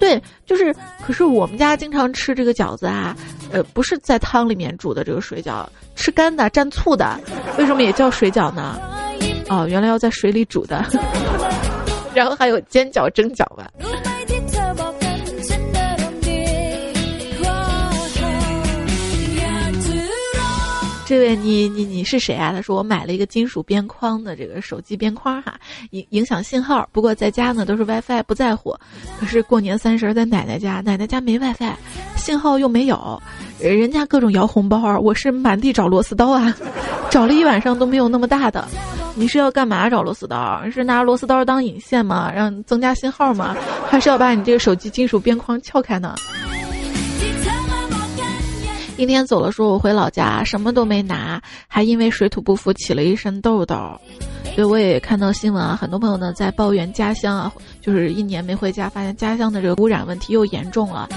[0.00, 0.74] 对，就是，
[1.06, 3.16] 可是我们家经常吃这个饺子啊，
[3.52, 7.16] 呃，不是在汤里面煮的这个水饺，吃干的蘸醋的，
[7.58, 8.76] 为什么也叫水饺呢？
[9.48, 10.84] 哦，原来要在水里煮的，
[12.12, 13.70] 然后还有煎饺、蒸饺吧。
[21.08, 22.52] 这位你你你是谁啊？
[22.52, 25.58] 他说我买了一个金属边框的这个手机边框哈，
[25.92, 26.86] 影影响信号。
[26.92, 28.76] 不过在家呢都是 WiFi，不在乎。
[29.18, 31.72] 可是过年三十在奶奶家，奶奶家没 WiFi，
[32.16, 33.22] 信号又没有，
[33.58, 36.54] 人家各种摇红包，我是满地找螺丝刀啊，
[37.08, 38.68] 找了一晚上都没有那么大的。
[39.14, 40.62] 你是要干嘛找螺丝刀？
[40.70, 42.30] 是拿螺丝刀当引线吗？
[42.30, 43.56] 让增加信号吗？
[43.88, 46.14] 还是要把你这个手机金属边框撬开呢？
[48.98, 53.76] 一天走了，说我回老家什么都没拿，还因为水土不服起了一身痘痘。
[54.56, 61.08] 所以我也看到新闻啊，很多朋友呢在抱怨家乡啊，就是一年没回家，发现家乡的这个污染问题又严重了。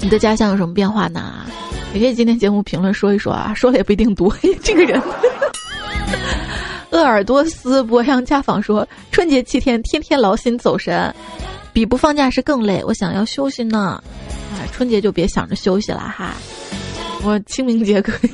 [0.00, 1.46] 你的家乡有什么变化呢？
[1.94, 4.28] 也可以今天节目评论说一说啊，说了也不一定读。
[4.60, 5.00] 这个人，
[6.90, 11.14] 鄂尔多斯博扬家访说，春节七天，天天劳心走神。
[11.72, 14.02] 比不放假是更累，我想要休息呢。
[14.52, 16.34] 啊，春节就别想着休息了哈。
[17.22, 18.30] 我清明节可以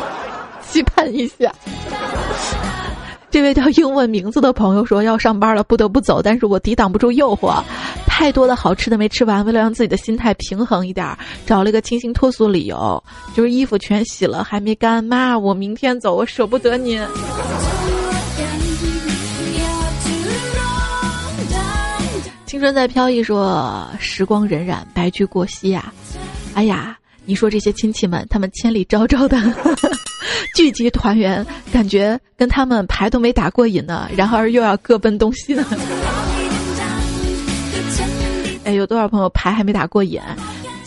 [0.68, 1.52] 期盼一下。
[3.30, 7.62] 这位叫英文名字的朋友说要上班了，不得不走，但是我抵挡不住诱惑，
[8.06, 9.44] 太多的好吃的没吃完。
[9.44, 11.06] 为了让自己的心态平衡一点，
[11.44, 13.02] 找了一个清新脱俗理由，
[13.34, 15.04] 就是衣服全洗了还没干。
[15.04, 16.98] 妈，我明天走，我舍不得你。
[22.48, 25.92] 青春在飘逸，说时光荏苒，白驹过隙呀。
[26.54, 29.36] 哎呀，你说这些亲戚们，他们千里昭昭的
[30.56, 35.62] 聚集团圆，感觉跟他们牌都没打过瘾呢，然而又要各奔东西呢。
[38.64, 40.18] 哎，有多少朋友牌还没打过瘾？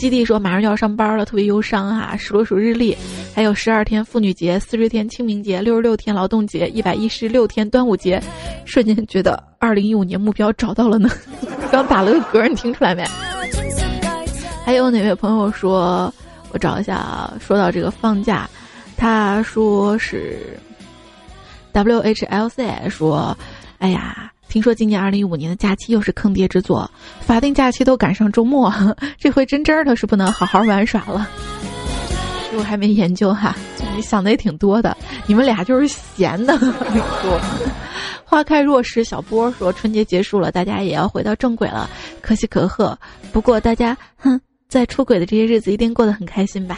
[0.02, 2.18] 基地说马上就要上班了，特别忧伤哈。
[2.18, 2.98] 数了数日历，
[3.36, 8.20] 还有十二天妇女节，四十天清明节，六十六天劳动节，一百一十六天端午节，
[8.66, 11.08] 瞬间觉得二零一五年目标找到了呢。
[11.72, 13.06] 刚打了个嗝，你听出来没？
[14.66, 16.12] 还有哪位朋友说，
[16.52, 17.36] 我找一下啊。
[17.40, 18.50] 说到这个放假，
[18.98, 20.58] 他说是
[21.74, 23.38] W H L C 说，
[23.78, 24.32] 哎呀。
[24.52, 28.70] 听说今年二零一五年的假期又是坑爹之作，法定假期都赶上周末，
[29.18, 31.26] 这回真真的是不能好好玩耍了。
[32.58, 33.56] 我还没研究哈，
[33.96, 36.60] 你想的也挺多的，你们俩就是闲的。
[38.26, 43.00] 花开若时，小波说春节结束了，大家也要回到正轨了，可喜可贺。
[43.32, 44.38] 不过大家哼，
[44.68, 46.78] 在出轨的这些日子一定过得很开心吧。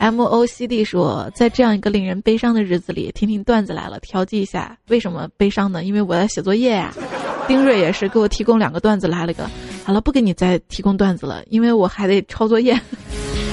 [0.00, 4.74] M O C D 说，在这样一个令人悲伤的日子里，听听段子来了，调剂一下。
[4.88, 5.84] 为什么悲伤呢？
[5.84, 6.90] 因为我在写作业呀。
[7.46, 9.44] 丁瑞也是给我提供两个段子，来了个。
[9.84, 12.80] 好了，不给你再提供段子了，因为我还得抄作业。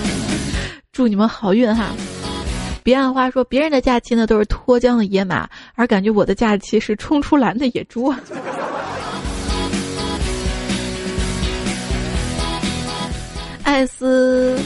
[0.94, 1.92] 祝你们好运哈！
[2.82, 8.14] 彼岸花说，别人的假期呢都是脱缰的野马，而感觉我的假期是冲出栏的野猪。
[13.64, 14.58] 艾斯。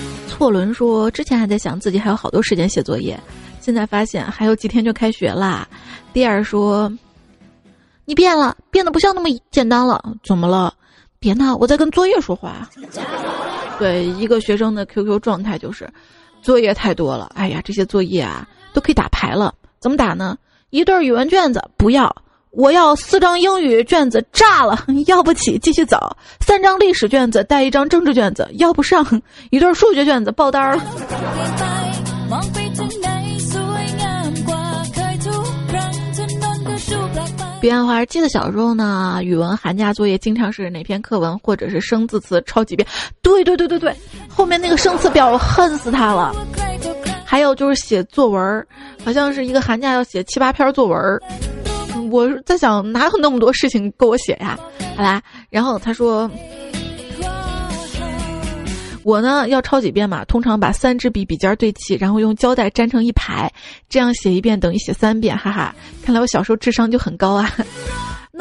[0.41, 3.15] 霍伦说：“之前还在想自己还有好多时间写作业，
[3.59, 5.67] 现在发现还有几天就开学啦。”
[6.13, 6.91] 第二说
[8.05, 10.73] ：“你变了，变得不像那么简单了，怎么了？
[11.19, 12.67] 别闹，我在跟作业说话。
[13.77, 15.87] ”对，一个学生的 QQ 状态就是，
[16.41, 17.29] 作业太多了。
[17.35, 19.53] 哎呀，这些作业啊，都可以打牌了。
[19.79, 20.35] 怎么打呢？
[20.71, 22.11] 一对语文卷子不要。
[22.51, 25.97] 我要四张英语卷子炸了， 要不起，继续走。
[26.41, 29.05] 三张历史卷子带一张政治卷子，要不上。
[29.51, 30.83] 一对数学卷子爆单了。
[37.61, 42.85] 彼岸花，记得小时候呢，语文寒假作业经常是哪篇课文或者是生字词抄几遍。
[43.21, 43.95] 对对对对对，
[44.27, 46.35] 后面那个生词表，我恨死他了。
[47.23, 48.67] 还有就是写作文，
[49.05, 50.99] 好像是一个寒假要写七八篇作文。
[52.11, 54.59] 我在想哪有那么多事情够我写呀？
[54.95, 56.29] 好啦，然后他说。
[59.03, 63.51] 我呢要抄几遍嘛，通常把三支笔笔尖对齐，然后用胶带粘成一排，
[63.89, 65.75] 这样写一遍等于写三遍，哈哈！
[66.03, 67.51] 看来我小时候智商就很高啊。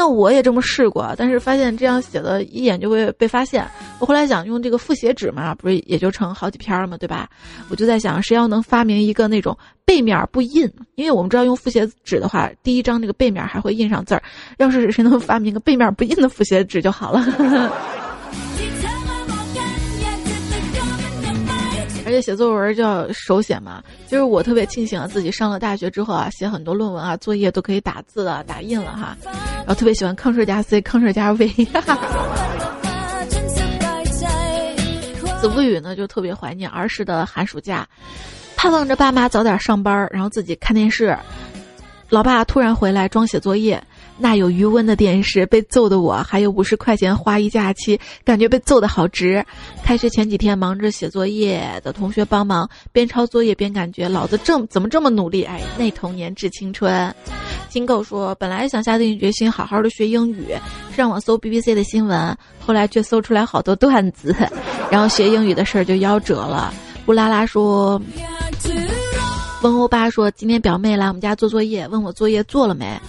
[0.01, 3.69] 那我也这么试过，但是发现这样写的一眼就会被发现。
[3.99, 7.29] 我后来想用这个复写纸嘛，不是也就成好几篇了嘛，对吧？
[7.69, 14.23] 我就在想，谁要能发明一个那种背面不印，因为我们知道用复写纸的话，第一张那个背面还会印上字儿。
[14.57, 18.00] 要是谁能发明个背面不印的复写纸就好了。
[22.11, 29.16] 而且写作文就要手写嘛，就是我特别庆幸啊，自己上了大学之后啊，写很多论文啊，作业都可以打字了、打印了哈。
[29.59, 31.46] 然后特别喜欢康氏加 C、康氏加 V。
[35.40, 37.87] 子不语呢，就特别怀念儿时的寒暑假，
[38.57, 41.16] 盼望着爸妈早点上班，然后自己看电视。
[42.09, 43.81] 老爸突然回来装写作业。
[44.23, 49.43] 那有余温的电视被揍的我，还有五十块钱花一假期，感觉被揍的好值。
[49.83, 55.43] 开学前几天忙着写作业的同学帮忙，边抄作业边感觉老子这怎么这么努力？
[55.45, 57.15] 哎，那童年致青春。
[57.71, 60.49] 金狗说，本来想下定决心好好的学英语，
[60.95, 64.37] 上网搜 BBC 的新闻，后来却搜出来好多段子，
[64.91, 66.75] 然后学英语的事儿就夭折了。
[67.07, 67.99] 乌拉拉说，
[69.63, 73.01] 温欧巴说，今天表妹来我们家做作业，问我作业做了没。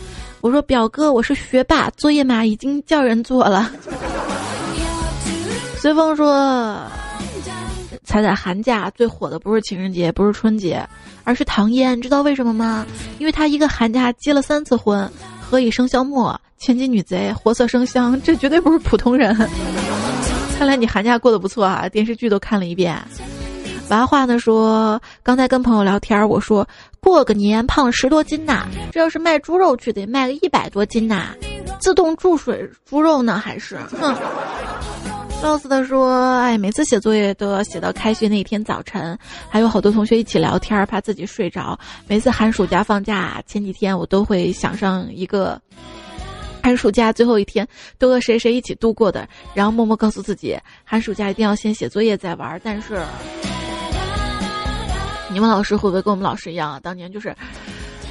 [0.42, 3.72] 我说表哥，我是学霸，作业嘛已经叫人做了。
[5.78, 6.82] 随风说，
[8.04, 10.84] 彩彩寒假最火的不是情人节，不是春节，
[11.24, 12.84] 而是唐嫣，知道为什么吗？
[13.20, 15.08] 因为她一个寒假结了三次婚，
[15.40, 19.36] 何以笙箫默，千金女贼，活色生香，这绝对不是普通人。
[20.58, 23.00] 看来你寒假过得不错啊，电视剧都看了一遍。
[23.92, 26.66] 娃话呢说，刚才跟朋友聊天，我说
[27.02, 31.36] 过个年胖十多斤呐，这要是卖猪肉去得卖个一百多斤呐，
[31.78, 33.78] 自动注水猪肉呢还是？
[34.00, 34.16] 哼。
[35.44, 39.18] 老死的说，哎，每次写作业都要写到开学那天早晨，
[39.50, 41.78] 还有好多同学一起聊天，怕自己睡着。
[42.08, 45.60] 每次寒暑假放假前几天，我都会想上一个
[46.64, 52.58] 寒暑假最后一天都和谁谁一起度过的，然后默默告诉自己，寒暑假一定要先写作业再玩。
[52.64, 53.02] 但是。
[55.32, 56.80] 你们老师会不会跟我们老师一样啊？
[56.82, 57.36] 当年就是，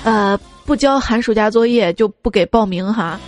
[0.04, 3.20] 呃，不交寒暑假作业就不给报名哈。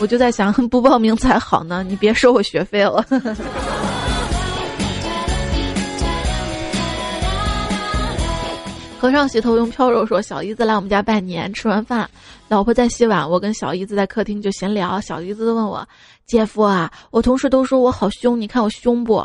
[0.00, 3.04] 我就在想， 不报名才好呢，你别收我学费了。
[8.98, 12.08] 和尚洗头用飘柔说：“小姨子来我们家拜年，吃完饭，
[12.46, 15.00] 老婆在洗碗，我跟小姨子在客厅就闲聊。
[15.00, 15.84] 小姨子问我
[16.24, 19.24] ：‘姐夫啊，我同事都说我好凶，你看我凶不？’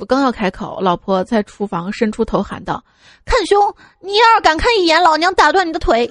[0.00, 2.82] 我刚要开口，老婆在厨房伸出头喊道
[3.26, 3.74] ：‘看胸！
[4.00, 6.08] 你要是敢看一眼，老娘打断你的腿！’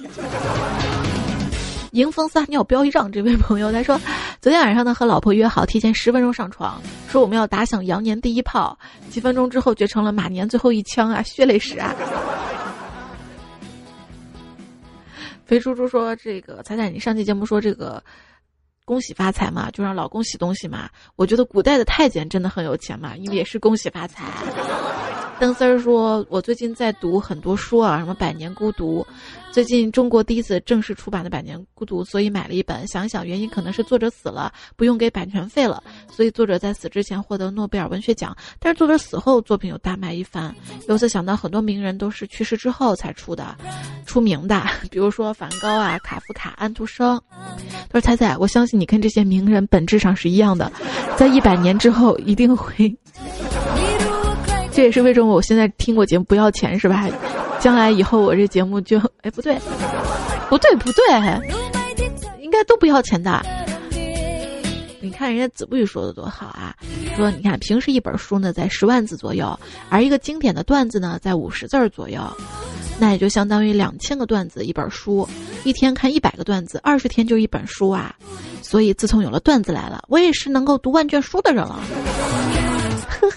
[1.90, 4.00] 迎风撒尿飙一丈，这位朋友他说，
[4.40, 8.78] 昨天晚上呢和老婆约好提前十分钟上床，说我们要打响羊年第一炮，
[9.10, 11.92] 几分钟之后却成了马年最后一枪啊，血泪史啊！”
[15.44, 18.00] 肥猪猪说：“这个彩彩，你上期节目说这个
[18.84, 20.88] 恭喜发财嘛，就让老公洗东西嘛。
[21.16, 24.24] 我觉得古代的太监真的很有钱嘛，因为也是恭喜发财。”
[25.40, 29.00] 邓丝儿说：“我最近在读很多书啊，什么《百年孤独》。”
[29.50, 32.86] 最近中国第一次正式出版的《百年孤独》，所以买了一本。
[32.86, 38.36] 想想原因，可能是作者死了，不用给版权费了，所以作者在死之前获得诺贝尔文学奖。
[38.60, 40.54] 但是作者死后，作品又大卖一番。
[40.88, 43.56] 由此想到，很多名人都是去世之后才出的，
[44.04, 47.18] 出名的， 比如说梵高啊、卡夫卡、安徒生。
[47.88, 50.70] 他说：“彩彩，我相信你跟这些名人本质上是一样的，
[51.16, 52.94] 在一百年之后一定会。
[54.72, 57.08] 这也是为什么我现在听我节目不要钱，是吧？”
[57.60, 59.58] 将来以后我这节目就哎不对，
[60.48, 61.02] 不对不对，
[62.40, 63.44] 应该都不要钱的。
[65.02, 66.74] 你看人家子不语说的多好啊，
[67.16, 69.58] 说你看平时一本书呢在十万字左右，
[69.90, 72.22] 而一个经典的段子呢在五十字儿左右，
[72.98, 75.28] 那也就相当于两千个段子一本书，
[75.64, 78.14] 一天看一百个段子，二十天就一本书啊。
[78.62, 81.80] 所以自从有了段子来了，我也是能够读万卷书的人了。
[83.20, 83.36] 呵呵，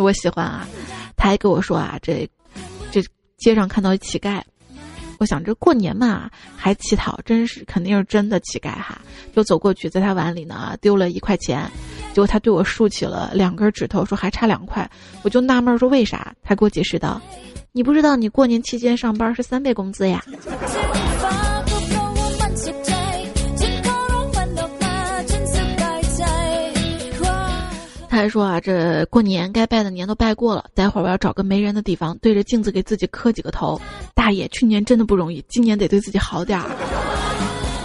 [0.00, 0.66] 我喜欢啊，
[1.16, 2.28] 他还跟我说啊这。
[2.90, 3.02] 这
[3.36, 4.40] 街上看到一乞丐，
[5.18, 8.98] 我想着过年嘛还乞讨，真是肯定是真的乞丐哈。
[9.34, 11.70] 就走过去，在他碗里呢丢了一块钱，
[12.14, 14.90] 结果他对我竖起了两根指头，说还差两块。
[15.22, 16.34] 我就纳闷说为啥？
[16.42, 17.20] 他给我解释道
[17.72, 20.24] ：“你不知道你过年期间上班是三倍工资呀。”
[28.22, 33.80] 他说啊，这过年该拜的年都拜过了，待会儿我要找个没人的地方，对着镜子给自己磕几个头。
[34.14, 36.70] 大爷，去年真的不容易，今年得对自己好点儿。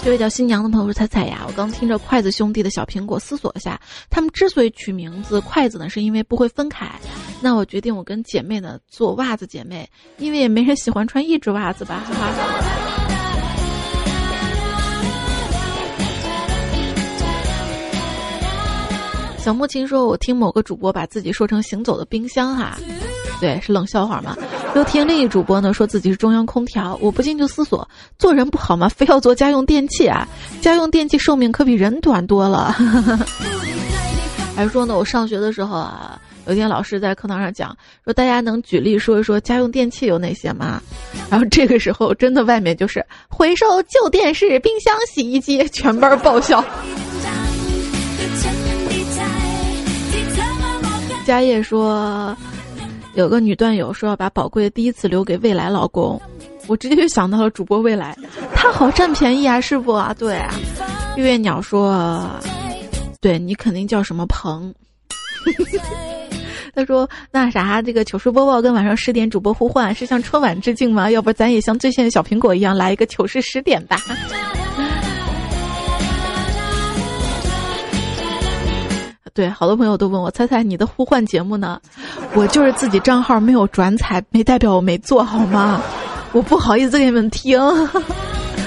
[0.04, 3.80] 这位叫新娘的朋友说：“彩彩呀，我刚听着筷子兄弟的小苹果，思索一下，
[4.10, 6.90] 他们之所以取名字筷子呢，是因为不会分开。
[7.40, 12.91] 那我决定我跟姐妹呢做袜子姐妹，因为也没人喜欢穿一只袜子吧，哈哈。”
[19.44, 22.78] 小木琴说：“我听某个主播把自己说成行走的冰箱，哈，
[23.40, 24.38] 对，是冷笑话嘛。
[24.76, 27.88] 又听另一主播呢说自己是中央空调，我不禁就思索：
[28.20, 28.88] 做人不好吗？
[28.88, 30.28] 非要做家用电器啊？
[30.62, 32.72] 家用电器寿命可比人短多了。
[34.56, 37.76] 还说呢，我上学的时候啊，有一天老师在课堂上讲
[38.06, 40.80] 说，大家能举例说一说家用电器有哪些吗？
[41.32, 46.64] 然后这个时候真的外面就是回收旧电视、冰箱、洗衣机，全班爆笑。”
[51.22, 52.36] 家业说，
[53.16, 56.22] 有个女段友说要把宝贵的第一次留给未来老公，
[56.68, 58.18] 我直接就想到了主播未来，
[58.56, 60.54] 他好占便宜啊，是不啊，对啊。
[61.16, 62.26] 月月鸟说，
[63.20, 64.74] 对你肯定叫什么鹏。
[66.74, 71.12] 他说那啥，这个糗事播报跟晚上十点主播互换是向春晚致敬吗？
[71.12, 73.98] 要不咱也像最炫的小苹果一样来一个糗事十点吧。
[79.34, 81.80] 对，好多朋友都问我，猜猜你的互换节目呢？
[82.34, 85.82] 我就是自己账号没有转采，没代表我没做好吗？
[86.34, 87.60] 我不好意思给你们听，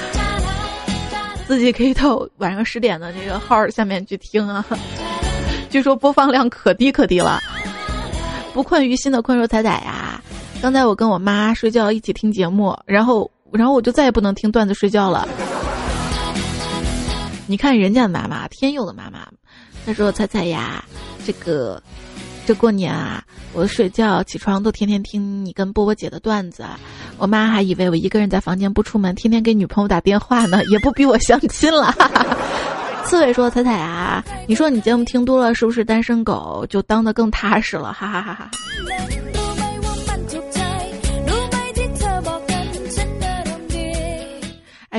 [1.46, 4.64] 自己可以到晚上十点的这个号下面去听啊。
[5.70, 7.40] 据说播放量可低可低了。
[8.52, 10.22] 不困于心的困兽彩彩呀，
[10.62, 15.28] 刚才我跟我妈睡觉一起听节目，然后然后我就再也不能听段子睡觉了。
[17.46, 19.26] 你看人家的妈妈，天佑的妈妈。
[19.86, 20.84] 他说：“彩彩呀，
[21.26, 21.82] 这个，
[22.46, 23.22] 这过年啊，
[23.52, 26.64] 我睡觉起床都天天听你跟波波姐的段子，
[27.18, 31.94] 我妈还以为我一个人在房间不出门，天天给女朋友打电话呢，也不逼我相亲了。
[33.04, 38.50] ”刺猬说：“彩彩啊，你说你节目听多了，是不是单身狗就当得更踏实了？”哈哈哈哈。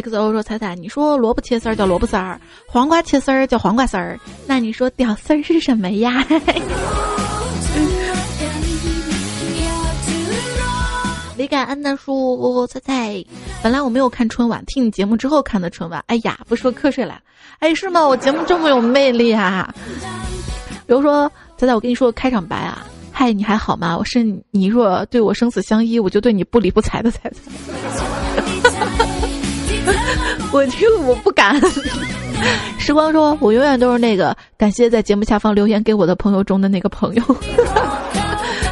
[0.02, 6.26] XO 说：“彩彩，你说萝卜切丝儿叫萝卜丝儿，黄瓜切丝儿叫黄瓜丝儿，那你说屌丝儿是什么呀？”
[11.38, 13.26] 李感恩的说：“彩彩，
[13.62, 16.04] 本来我没有看春晚，听你节目之后看的春晚。
[16.08, 17.20] 哎呀，不说瞌睡了。
[17.60, 18.08] 哎，是吗？
[18.08, 19.74] 我节目这么有魅力啊！
[20.88, 22.86] 比如说，彩彩，我跟你说个开场白啊。
[23.12, 23.98] 嗨，你还好吗？
[23.98, 27.40] 我是你若对我生死相依，我就对你不理不睬的彩彩。”
[30.52, 31.60] 我听我不敢。
[32.78, 37.24] 时光说：“我永远都是那个感谢在节目下方留言给我的朋友中的那个朋友。”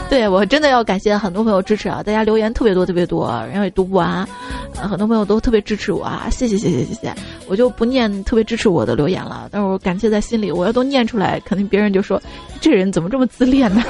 [0.10, 2.04] 对我真的要感谢很多朋友支持啊！
[2.04, 4.28] 大家留言特别多，特别多，然后也读不完。
[4.76, 6.28] 很多朋友都特别支持我啊！
[6.30, 7.16] 谢谢谢谢谢谢！
[7.48, 10.52] 我就不念特别支持我的留言了，但是我感谢在心里。
[10.52, 12.22] 我要都念出来，肯定别人就说
[12.62, 13.82] 这人怎么这么自恋呢？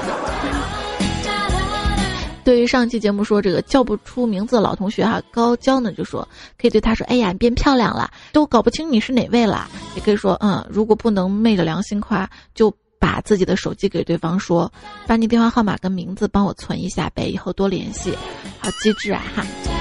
[2.43, 6.27] 对于上期节目说这个叫不出名字的老同学哈，高娇呢就说
[6.59, 14.71] 可以对他说：“哎呀，你变漂亮了，都搞不清你是哪位了。”也可以说：“嗯，如果不能昧着良心夸，就把自己的手机给对方说，
[15.07, 18.13] 把你电话号码跟名字帮我存一下呗，以后多联系。”
[18.59, 19.72] 好机智啊哈！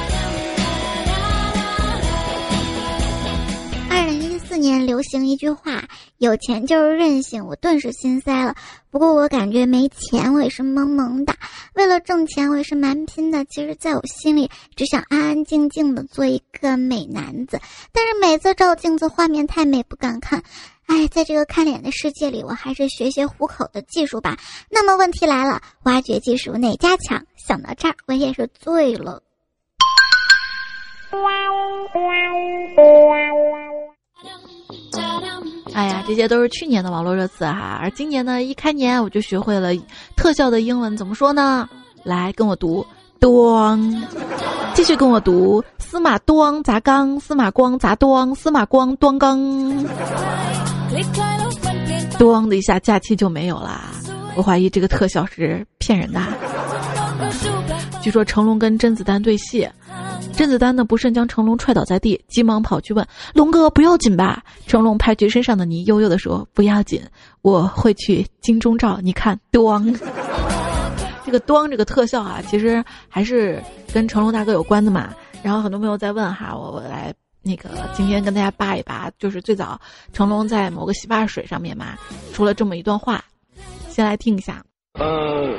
[4.63, 5.85] 年流行一句话
[6.17, 8.55] ：“有钱就是任性。”我顿时心塞了。
[8.91, 11.35] 不过我感觉没钱，我也是萌萌的。
[11.75, 13.45] 为了挣钱，我也是蛮拼的。
[13.45, 17.61] 其实，在我心里，只想安安静静的做一个美男子。
[17.93, 20.43] 但是每次照镜子，画面太美，不敢看。
[20.87, 24.37] 哎，在这个看脸的世界里，我还是学学糊口的技术吧。
[24.71, 27.25] 那么问题来了，挖掘技术哪家强？
[27.37, 29.23] 想到这儿，我也是醉了。
[35.75, 39.70] 哎呀，这些都是去年的网络热词哈，而今年呢，一开年我就学会了
[40.16, 41.68] 特效的英文，怎么说呢？
[42.03, 42.85] 来跟我读，
[43.20, 44.03] 咣，
[44.75, 49.39] 继续跟我读，司马咣砸缸，司马光砸咣，司马光咣缸，
[52.18, 53.93] 咣的一下，假期就没有啦。
[54.35, 56.20] 我怀疑这个特效是骗人的。
[58.03, 59.67] 据说成龙跟甄子丹对戏。
[60.33, 64.43] 甄子丹呢不慎将成龙踹倒在地，急忙跑去问龙哥不要紧吧？
[64.67, 67.01] 成龙拍去身上的泥，悠悠地说不要紧，
[67.43, 68.99] 我会去金钟罩。
[69.03, 69.97] 你看，咣，
[71.25, 75.15] 这个咣这个特效啊，其实还是跟成龙大哥有关的嘛。
[75.43, 79.81] 然后很多朋友在问哈，我我来那个今天跟大家扒一扒，就是最早
[80.13, 81.99] 成龙在某个洗发水上面嘛，
[82.33, 83.23] 说了这么一段话。
[83.89, 84.65] 先来听一下。
[84.95, 85.55] 呃，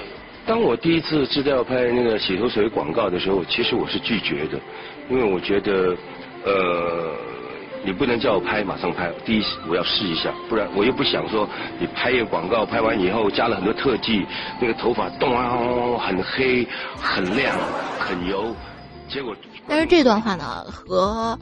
[0.46, 4.60] 当我第一次知道拍那个洗头水广告的时候，其实我是拒绝的，
[5.10, 5.96] 因为我觉得，
[6.44, 7.16] 呃，
[7.86, 11.48] 你不能叫我拍马上拍，第一我要试一下，不然我又不想说
[11.80, 14.26] 你拍一个广告，拍完以后加了很多特技，
[14.60, 15.58] 那个头发咚啊
[15.98, 16.68] 很黑、
[16.98, 17.58] 很亮、
[17.98, 18.54] 很油，
[19.08, 19.34] 结果。
[19.66, 21.40] 但是这段话呢，和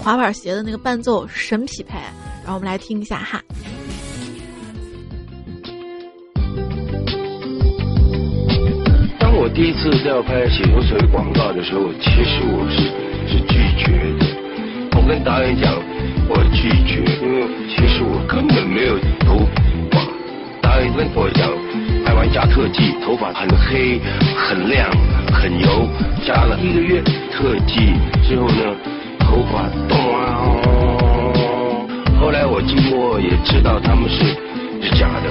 [0.00, 1.96] 滑板鞋的那个伴奏神匹配，
[2.42, 3.40] 然后我们来听一下哈。
[9.54, 12.88] 第一次要拍洗头水广告的时候，其实我是
[13.28, 14.24] 是拒绝的。
[14.96, 15.74] 我跟导演讲，
[16.26, 19.46] 我拒绝，因为其实我根本没有头
[19.90, 20.00] 发。
[20.62, 21.50] 导演跟我讲，
[22.02, 24.00] 拍完加特技，头发很黑、
[24.34, 24.88] 很亮、
[25.30, 25.86] 很油，
[26.24, 27.92] 加了一个月特技
[28.26, 28.74] 之后呢，
[29.18, 30.56] 头发咚啊！
[32.18, 34.24] 后来我经过也知道他们是
[34.80, 35.28] 是假的，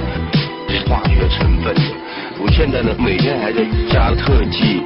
[0.68, 1.82] 是化学成分的。
[2.44, 4.82] 我现在呢，每天还在加特技，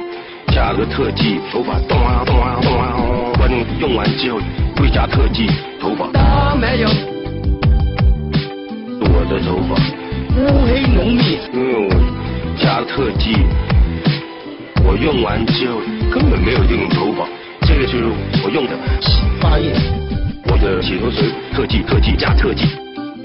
[0.53, 2.93] 加个特技，头发动啊动啊动啊，
[3.33, 4.39] 反正用完之后
[4.75, 5.47] 会加特技，
[5.81, 6.05] 头发
[6.55, 6.89] 没有。
[9.01, 9.73] 我的头发
[10.37, 11.89] 乌黑浓密，因为我
[12.59, 13.33] 加特技，
[14.85, 15.79] 我用完之后
[16.11, 17.25] 根本没有这种头发。
[17.65, 18.05] 这个就是
[18.43, 19.73] 我用的洗发液，
[20.45, 22.67] 我的洗头水特技特技加特技，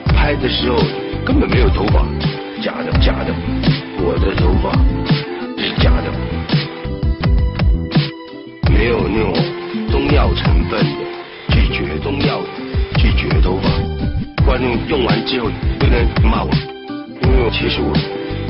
[0.06, 0.78] 拍的时候
[1.22, 2.02] 根本没有头发，
[2.62, 3.34] 假的假的。
[4.04, 4.72] 我的头发
[5.56, 6.10] 是假的，
[8.68, 9.32] 没有那种
[9.90, 10.84] 中药成分的，
[11.50, 12.40] 拒绝中药，
[12.98, 13.68] 拒绝头发。
[14.44, 15.48] 观众用完之后
[15.78, 16.50] 不能骂我，
[17.22, 17.94] 因为其实我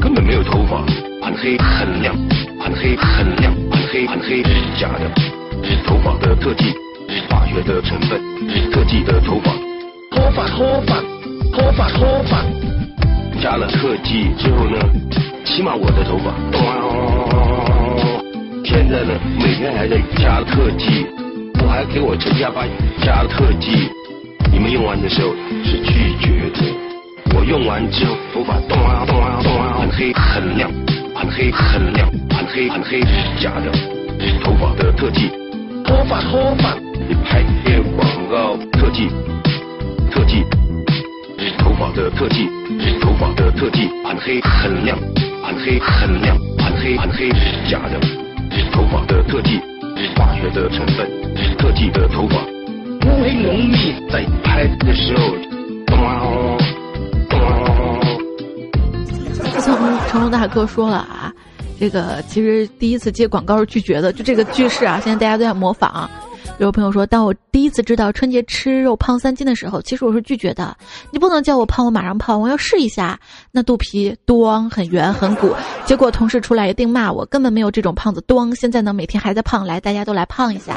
[0.01, 0.83] 根本没有头发，
[1.21, 2.17] 很黑很亮，
[2.59, 4.51] 很黑很亮，很黑很黑是
[4.81, 5.05] 假的，
[5.63, 6.73] 是头发的特技，
[7.09, 9.53] 是化学的成分，是特技的头发，
[10.11, 10.97] 脱发脱发
[11.53, 12.43] 脱发脱发，
[13.43, 14.79] 加了特技之后呢？
[15.45, 16.33] 起码我的头发，
[18.65, 21.07] 现在呢，每天还在加特技，
[21.61, 22.69] 我还给我陈家班
[23.05, 23.91] 加特技。
[24.53, 25.35] 你们用完的时候
[25.65, 26.75] 是拒绝的，
[27.37, 30.71] 我用完之后头发咚啊咚啊咚啊，很黑很亮，
[31.15, 33.73] 很黑很亮，很黑很黑是假的，
[34.21, 35.31] 是头发的特技。
[35.85, 36.75] 脱发脱发，
[37.09, 39.09] 你拍些广告特技，
[40.11, 40.45] 特技，
[41.39, 44.97] 是头发的特技，是头发的特技，很黑很亮。
[45.43, 48.01] 很黑很亮，很黑很黑是假的，
[48.51, 49.61] 是头发的特技，
[49.97, 55.35] 是化学的成分，是特技的头发，乌黑浓密，在拍的时候，
[55.87, 55.99] 咚
[57.29, 57.41] 咚。
[59.53, 59.77] 自从
[60.09, 61.33] 成龙大哥说了啊，
[61.79, 66.09] 这个其实第一次接广告是拒绝的，就这个句式啊，现在大家都在模仿。
[66.59, 70.77] 有朋友说，当我第一次知道春节吃肉胖三斤的时候，其实我是拒绝的。
[71.11, 73.19] 你不能叫我胖，我马上胖，我要试一下。
[73.51, 75.53] 那肚皮咣很圆很鼓，
[75.85, 78.55] 结果同事出来一定骂我，根本没有这种胖子咣。
[78.55, 80.77] 现在呢，每天还在胖，来，大家都来胖一下。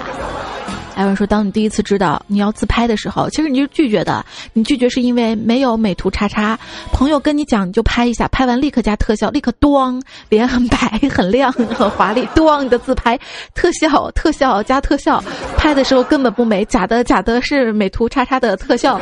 [0.96, 4.26] 艾文说：“当你第一次知道你要自拍的时候，其实你是拒绝的。
[4.54, 6.58] 你拒绝是因为没有美图叉叉，
[6.93, 10.78] 朋友跟你讲你就拍一下，拍完立刻加特效，立刻咣，脸很白、
[11.14, 13.20] 很亮、很华丽，咣你的自拍，
[13.54, 15.22] 特效特效加特效，
[15.58, 19.00] 拍的时候根本不美，假的假的是美图叉叉的特效。”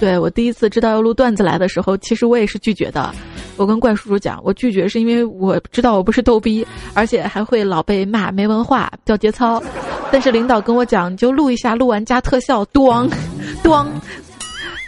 [0.00, 3.12] 对我第一次知道要录段子来的时候，其实我也是拒绝的。
[3.58, 9.60] 我跟怪叔叔讲，我拒绝是因为我知道我不是逗逼，而且还会老被骂没文化、掉节操。
[10.10, 13.10] 但是领导跟我讲，你就录一下，录完加特效，咣，
[13.62, 13.84] 咣，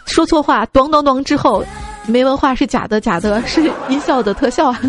[0.06, 1.64] 说错话，咣咣咣之后，
[2.06, 4.72] 没文化是假的，假的是音效的特效。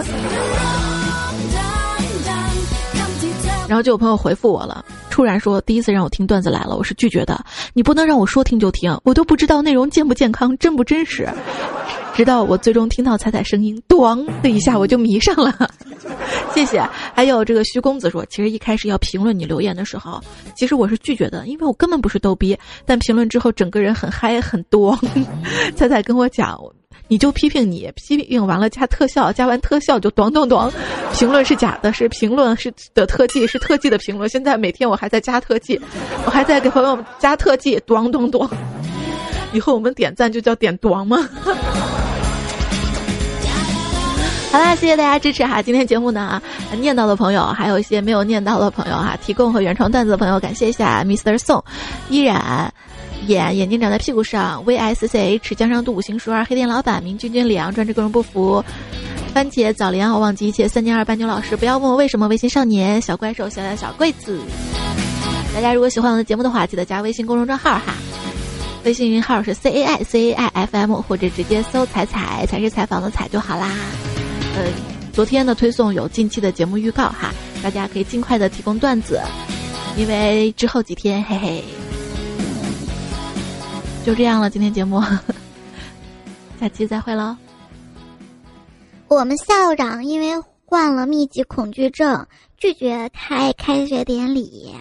[3.68, 7.40] 然后就有朋友回复我了，突然说第一次让我听段子来了，我是拒绝的。
[7.74, 11.30] 你不能让我说听就听，我都不知道内容健不健康，真不真实。
[12.16, 15.70] 直到我最终听到彩彩声音，咣的一下我就迷上了。
[16.56, 16.82] 谢谢。
[17.14, 20.20] 还有这个徐公子说，其实一开始要评论你留言的时候，
[20.56, 22.58] 其实我是拒绝的，因为我根本不是逗逼。
[22.86, 24.98] 但评论之后，整个人很嗨很多。
[25.76, 26.58] 彩彩跟我讲。
[27.08, 30.72] 你就批评你，批评完了加特效，加完特效就咚咚咚，
[31.14, 34.30] 评论是假的，是评论是的特技，是特技的评论。
[34.30, 35.80] 现在每天我还在加特技，
[36.26, 38.50] 我还在给朋友们加特技，咚咚咚。
[39.54, 41.28] 以后我们点赞就叫点咚吗？
[44.52, 45.62] 好啦，谢谢大家支持哈！
[45.62, 46.42] 今天节目呢，
[46.80, 51.38] 念到的朋友，还有一些没有念到的朋友哈，提供和原创段子的朋友，感谢一下，Mr.
[51.38, 51.64] 宋
[52.10, 52.74] 依然。
[53.28, 58.64] 眼眼睛长在屁股上，V S C H 江上渡五行书二黑店老板明君君李昂专治各种不服，
[59.34, 64.40] 番茄早莲我忘记一切三年二半牛老师不要问我为什么微信少年小怪兽小小小柜子，
[65.54, 67.94] 大家如果喜欢我的节目的话，记得加微信公众账号哈。
[68.84, 73.70] 微信号是 C A I C A I F M，或者直接搜“彩彩”才是采访的“采”就好啦。
[74.56, 74.64] 呃，
[75.14, 79.22] 昨天的推送有近期的节目预告哈，大家可以尽快的提供段子，
[79.96, 81.64] 因为之后几天，嘿嘿，
[84.06, 84.50] 就这样了。
[84.50, 85.02] 今天节目，
[86.60, 87.36] 下期再会喽。
[89.08, 90.32] 我们校长因为
[90.66, 92.26] 患了密集恐惧症，
[92.58, 94.74] 拒绝开开学典礼。